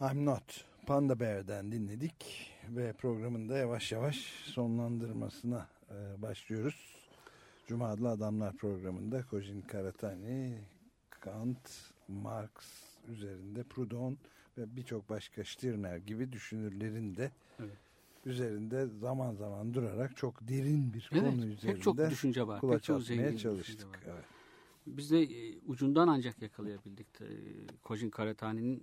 [0.00, 6.94] I'm Not Panda Bear'den dinledik ve programın da yavaş yavaş sonlandırmasına e, başlıyoruz.
[7.66, 10.58] Cuma adlı Adamlar programında Kojin Karatani,
[11.10, 11.70] Kant,
[12.08, 12.50] Marx
[13.08, 14.18] üzerinde Proudhon
[14.58, 17.78] ve birçok başka Stirner gibi düşünürlerin de Evet.
[18.26, 22.60] üzerinde zaman zaman durarak çok derin bir Evet, konu pek üzerinde çok düşünce var.
[22.60, 23.88] Kulaç çok atmaya çalıştık.
[23.88, 24.00] var.
[24.06, 24.24] Evet.
[24.86, 27.06] Biz de e, ucundan ancak yakalayabildik.
[27.20, 27.26] E,
[27.82, 28.82] Kojin Karatani'nin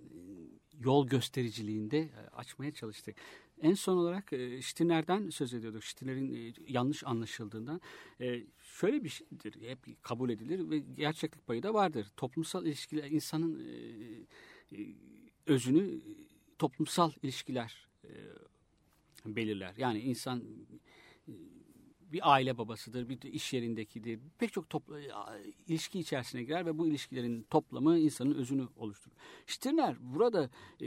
[0.80, 3.16] yol göstericiliğinde e, açmaya çalıştık.
[3.62, 5.84] En son olarak e, Stirner'den söz ediyorduk.
[5.84, 7.80] Stirner'in e, yanlış anlaşıldığından.
[8.20, 8.42] E,
[8.80, 12.06] şöyle bir şeydir, hep kabul edilir ve gerçeklik payı da vardır.
[12.16, 14.94] Toplumsal ilişkiler, insanın e, e,
[15.46, 16.00] özünü e,
[16.58, 18.10] toplumsal ilişkiler e,
[19.26, 19.74] belirler.
[19.78, 20.44] Yani insan e,
[22.12, 24.20] bir aile babasıdır, bir iş yerindekidir.
[24.38, 25.00] Pek çok topla,
[25.66, 29.16] ilişki içerisine girer ve bu ilişkilerin toplamı insanın özünü oluşturur.
[29.46, 30.50] Stirner burada
[30.80, 30.86] e,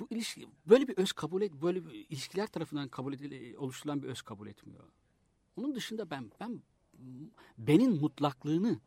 [0.00, 4.08] bu ilişki böyle bir öz kabul et böyle bir ilişkiler tarafından kabul edile, oluşturulan bir
[4.08, 4.84] öz kabul etmiyor.
[5.56, 6.62] Onun dışında ben ben
[7.58, 8.80] benim mutlaklığını,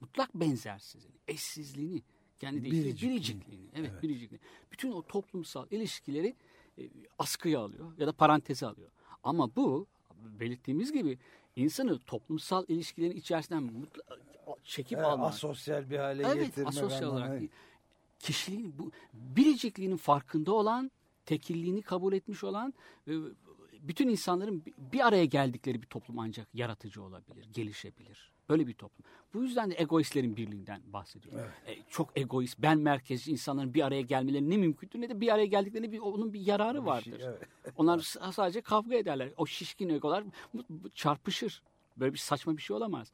[0.00, 2.02] mutlak benzersizliğini, eşsizliğini,
[2.38, 3.14] kendi değiştiği Biricikliğini.
[3.16, 4.42] biricikliğini, evet, biricikliğini.
[4.72, 6.36] Bütün o toplumsal ilişkileri
[6.78, 6.82] e,
[7.18, 8.90] askıya alıyor ya da paranteze alıyor.
[9.22, 9.86] Ama bu
[10.24, 11.18] belirttiğimiz gibi
[11.56, 13.86] insanı toplumsal ilişkilerin içerisinden
[14.64, 15.28] çekip E, almak.
[15.28, 17.42] asosyal bir hale Evet getirmek asosyal anlamına- olarak.
[18.18, 20.90] Kişiliğin bu biricikliğinin farkında olan,
[21.26, 22.74] tekilliğini kabul etmiş olan
[23.80, 28.31] bütün insanların bi- bir araya geldikleri bir toplum ancak yaratıcı olabilir, gelişebilir.
[28.48, 29.04] Böyle bir toplum.
[29.34, 31.40] Bu yüzden de egoistlerin birliğinden bahsediyorum.
[31.66, 35.46] E, çok egoist, ben merkezci insanların bir araya gelmeleri ne mümkündür ne de bir araya
[35.46, 37.20] geldiklerinde bir, onun bir yararı vardır.
[37.20, 37.42] şey, evet.
[37.76, 37.98] Onlar
[38.32, 39.30] sadece kavga ederler.
[39.36, 40.24] O şişkin egolar
[40.94, 41.62] çarpışır.
[41.96, 43.12] Böyle bir saçma bir şey olamaz.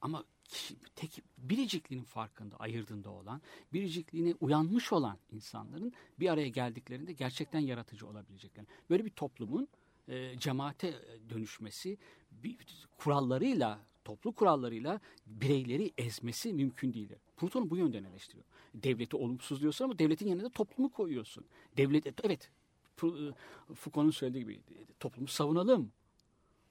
[0.00, 3.40] Ama kişi, tek biricikliğinin farkında, ayırdığında olan,
[3.72, 8.64] biricikliğine uyanmış olan insanların bir araya geldiklerinde gerçekten yaratıcı olabilecekler.
[8.90, 9.68] Böyle bir toplumun
[10.08, 10.94] e, cemaate
[11.30, 11.98] dönüşmesi
[12.30, 12.56] bir,
[12.96, 17.18] kurallarıyla, toplu kurallarıyla bireyleri ezmesi mümkün değildir.
[17.36, 18.44] Platon bu yönden eleştiriyor.
[18.74, 21.44] Devleti olumsuz diyorsun ama devletin yanına da toplumu koyuyorsun.
[21.76, 22.50] Devlet, evet
[22.96, 23.34] Fu- e,
[23.74, 25.92] Foucault'un söylediği gibi e, toplumu savunalım.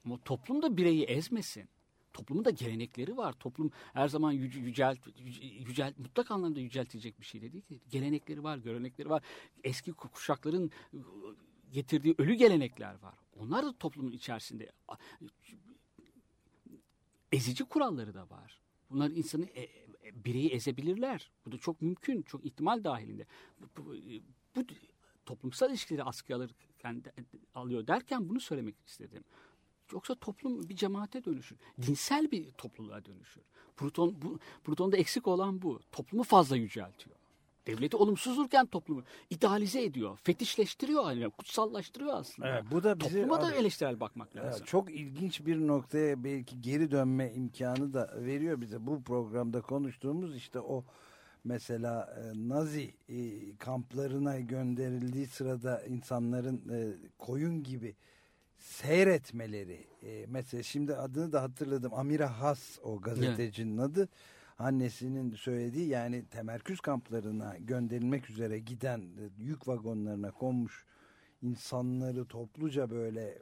[0.04, 1.68] Ama toplum da bireyi ezmesin.
[2.12, 3.32] Toplumun da gelenekleri var.
[3.32, 7.80] Toplum her zaman yüce, yücelt, yüce- yücelt, mutlak anlamda yüceltecek bir şey de değil ki.
[7.90, 9.22] Gelenekleri var, görenekleri var.
[9.64, 10.70] Eski ku- kuşakların
[11.72, 13.14] getirdiği ölü gelenekler var.
[13.40, 14.72] Onlar da toplumun içerisinde
[17.32, 18.60] ezici kuralları da var.
[18.90, 21.30] Bunlar insanı e, e, bireyi ezebilirler.
[21.46, 23.26] Bu da çok mümkün, çok ihtimal dahilinde.
[23.60, 23.94] Bu, bu,
[24.56, 24.64] bu
[25.26, 27.12] toplumsal ilişkileri askıya alırken de-
[27.54, 29.24] alıyor derken bunu söylemek istedim.
[29.92, 31.58] Yoksa toplum bir cemaate dönüşür.
[31.82, 33.42] Dinsel bir topluluğa dönüşür.
[33.76, 35.80] Pluton, bu, Pluton'da eksik olan bu.
[35.92, 37.16] Toplumu fazla yüceltiyor.
[37.66, 42.48] Devleti olumsuzurken toplumu idealize ediyor, fetişleştiriyor, yani kutsallaştırıyor aslında.
[42.48, 44.66] Evet, bu da bizi- Topluma da eleştirel bakmak Evet, lazım.
[44.66, 48.86] çok ilginç bir noktaya belki geri dönme imkanı da veriyor bize.
[48.86, 50.84] Bu programda konuştuğumuz işte o
[51.44, 53.16] mesela e, Nazi e,
[53.56, 57.94] kamplarına gönderildiği sırada insanların e, koyun gibi
[58.58, 59.84] seyretmeleri.
[60.02, 61.94] E, mesela şimdi adını da hatırladım.
[61.94, 64.08] Amira Has o gazetecinin adı.
[64.58, 70.84] Annesinin söylediği yani temerküz kamplarına gönderilmek üzere giden e, yük vagonlarına konmuş
[71.42, 73.38] insanları topluca böyle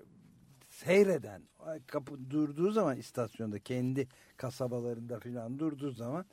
[0.70, 6.24] seyreden ay, kapı durduğu zaman istasyonda kendi kasabalarında filan durduğu zaman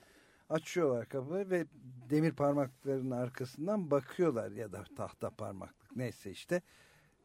[0.49, 1.65] açıyorlar kapıyı ve
[2.09, 5.95] demir parmaklarının arkasından bakıyorlar ya da tahta parmaklık.
[5.95, 6.61] Neyse işte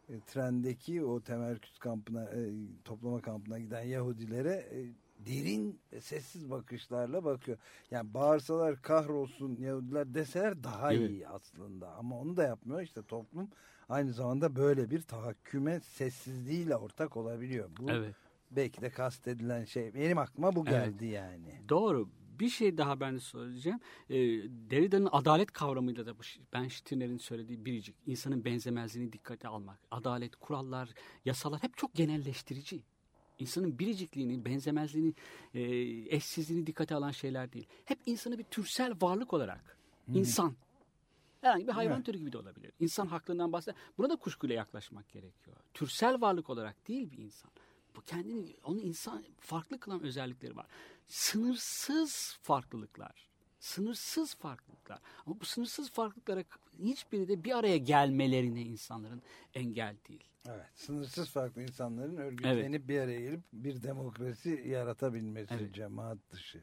[0.09, 2.50] e, trendeki o temerküz kampına e,
[2.84, 7.59] toplama kampına giden Yahudilere e, derin ve sessiz bakışlarla bakıyor.
[7.91, 11.11] Yani bağırsalar kahrolsun Yahudiler deseler daha Evet.
[11.11, 13.49] iyi aslında ama onu da yapmıyor işte toplum
[13.89, 17.71] aynı zamanda böyle bir tahakküme sessizliğiyle ortak olabiliyor.
[17.81, 18.14] Bu Evet.
[18.51, 20.71] belki de kastedilen şey benim aklıma bu Evet.
[20.71, 21.61] geldi yani.
[21.69, 22.09] Doğru.
[22.41, 23.81] Bir şey daha ben söyleyeceğim.
[24.11, 24.17] Ee,
[24.71, 27.97] Derrida'nın adalet kavramıyla da bu, ben Stirner'in söylediği biricik.
[28.07, 29.79] insanın benzemezliğini dikkate almak.
[29.91, 30.89] Adalet, kurallar,
[31.25, 32.83] yasalar hep çok genelleştirici.
[33.39, 35.14] İnsanın biricikliğini, benzemezliğini,
[35.55, 35.62] e,
[36.16, 37.66] eşsizliğini dikkate alan şeyler değil.
[37.84, 39.76] Hep insanı bir türsel varlık olarak,
[40.14, 40.57] insan.
[41.41, 42.72] Herhangi bir hayvan türü gibi de olabilir.
[42.80, 43.80] İnsan haklarından bahseder.
[43.99, 45.57] Buna da kuşkuyla yaklaşmak gerekiyor.
[45.74, 47.51] Türsel varlık olarak değil bir insan.
[47.97, 50.66] Bu kendini, onun insan farklı kılan özellikleri var.
[51.07, 53.28] Sınırsız farklılıklar.
[53.61, 55.01] Sınırsız farklılıklar.
[55.26, 56.45] Ama bu sınırsız farklılıklara
[56.83, 59.22] hiçbiri de bir araya gelmelerine insanların
[59.55, 60.24] engel değil.
[60.49, 65.74] Evet, sınırsız farklı insanların örgütlenip bir araya gelip bir demokrasi yaratabilmesi Evet.
[65.74, 66.62] cemaat dışı.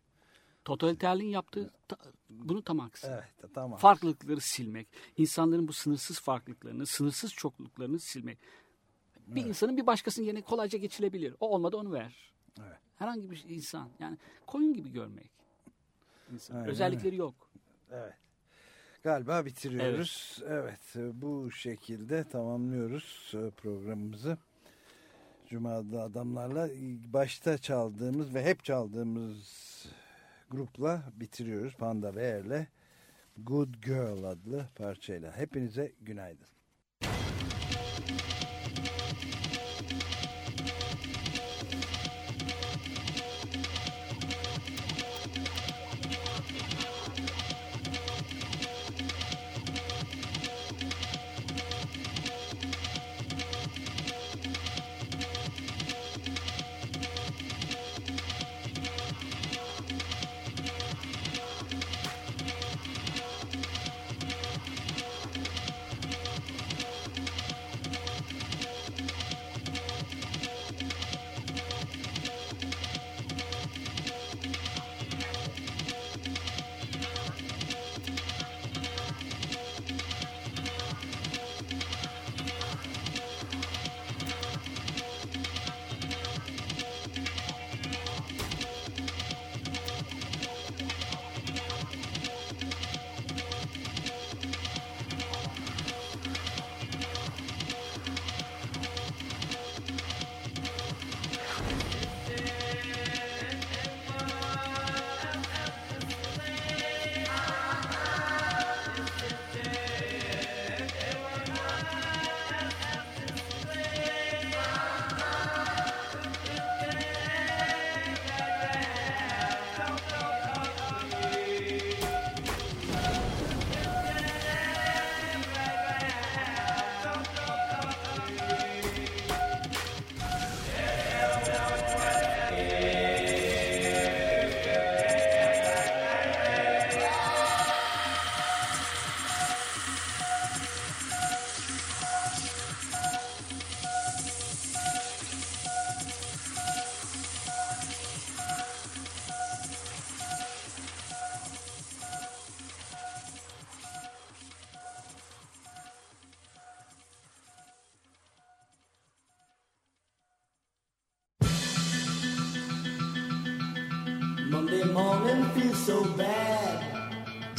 [0.66, 1.97] Totaliterliğin yaptığı ta-
[2.30, 3.07] bunu tam aksi.
[3.07, 3.80] Evet, tamam.
[3.80, 4.88] Farklılıkları silmek,
[5.18, 8.38] insanların bu sınırsız farklılıklarını, sınırsız çokluklarını silmek.
[9.28, 11.36] Bir insanın bir başkasının yerine kolayca geçilebilir.
[11.39, 12.34] O olmadı onu ver.
[12.59, 12.78] Evet.
[12.95, 15.32] Herhangi bir insan yani koyun gibi görmek.
[16.34, 16.55] İnsan.
[16.55, 17.49] Aynen Özellikleri yok.
[17.91, 18.14] Evet.
[19.04, 20.39] Galiba bitiriyoruz.
[20.47, 20.95] Evet.
[20.95, 24.38] bu şekilde tamamlıyoruz e, programımızı.
[25.49, 26.70] Cuma'da adamlarla
[27.14, 29.86] başta çaldığımız ve hep çaldığımız
[30.49, 31.76] grupla bitiriyoruz.
[31.76, 32.68] Panda Bear'le
[33.38, 35.38] Good Girl adlı parçayla.
[35.38, 36.53] Hepinize günaydın.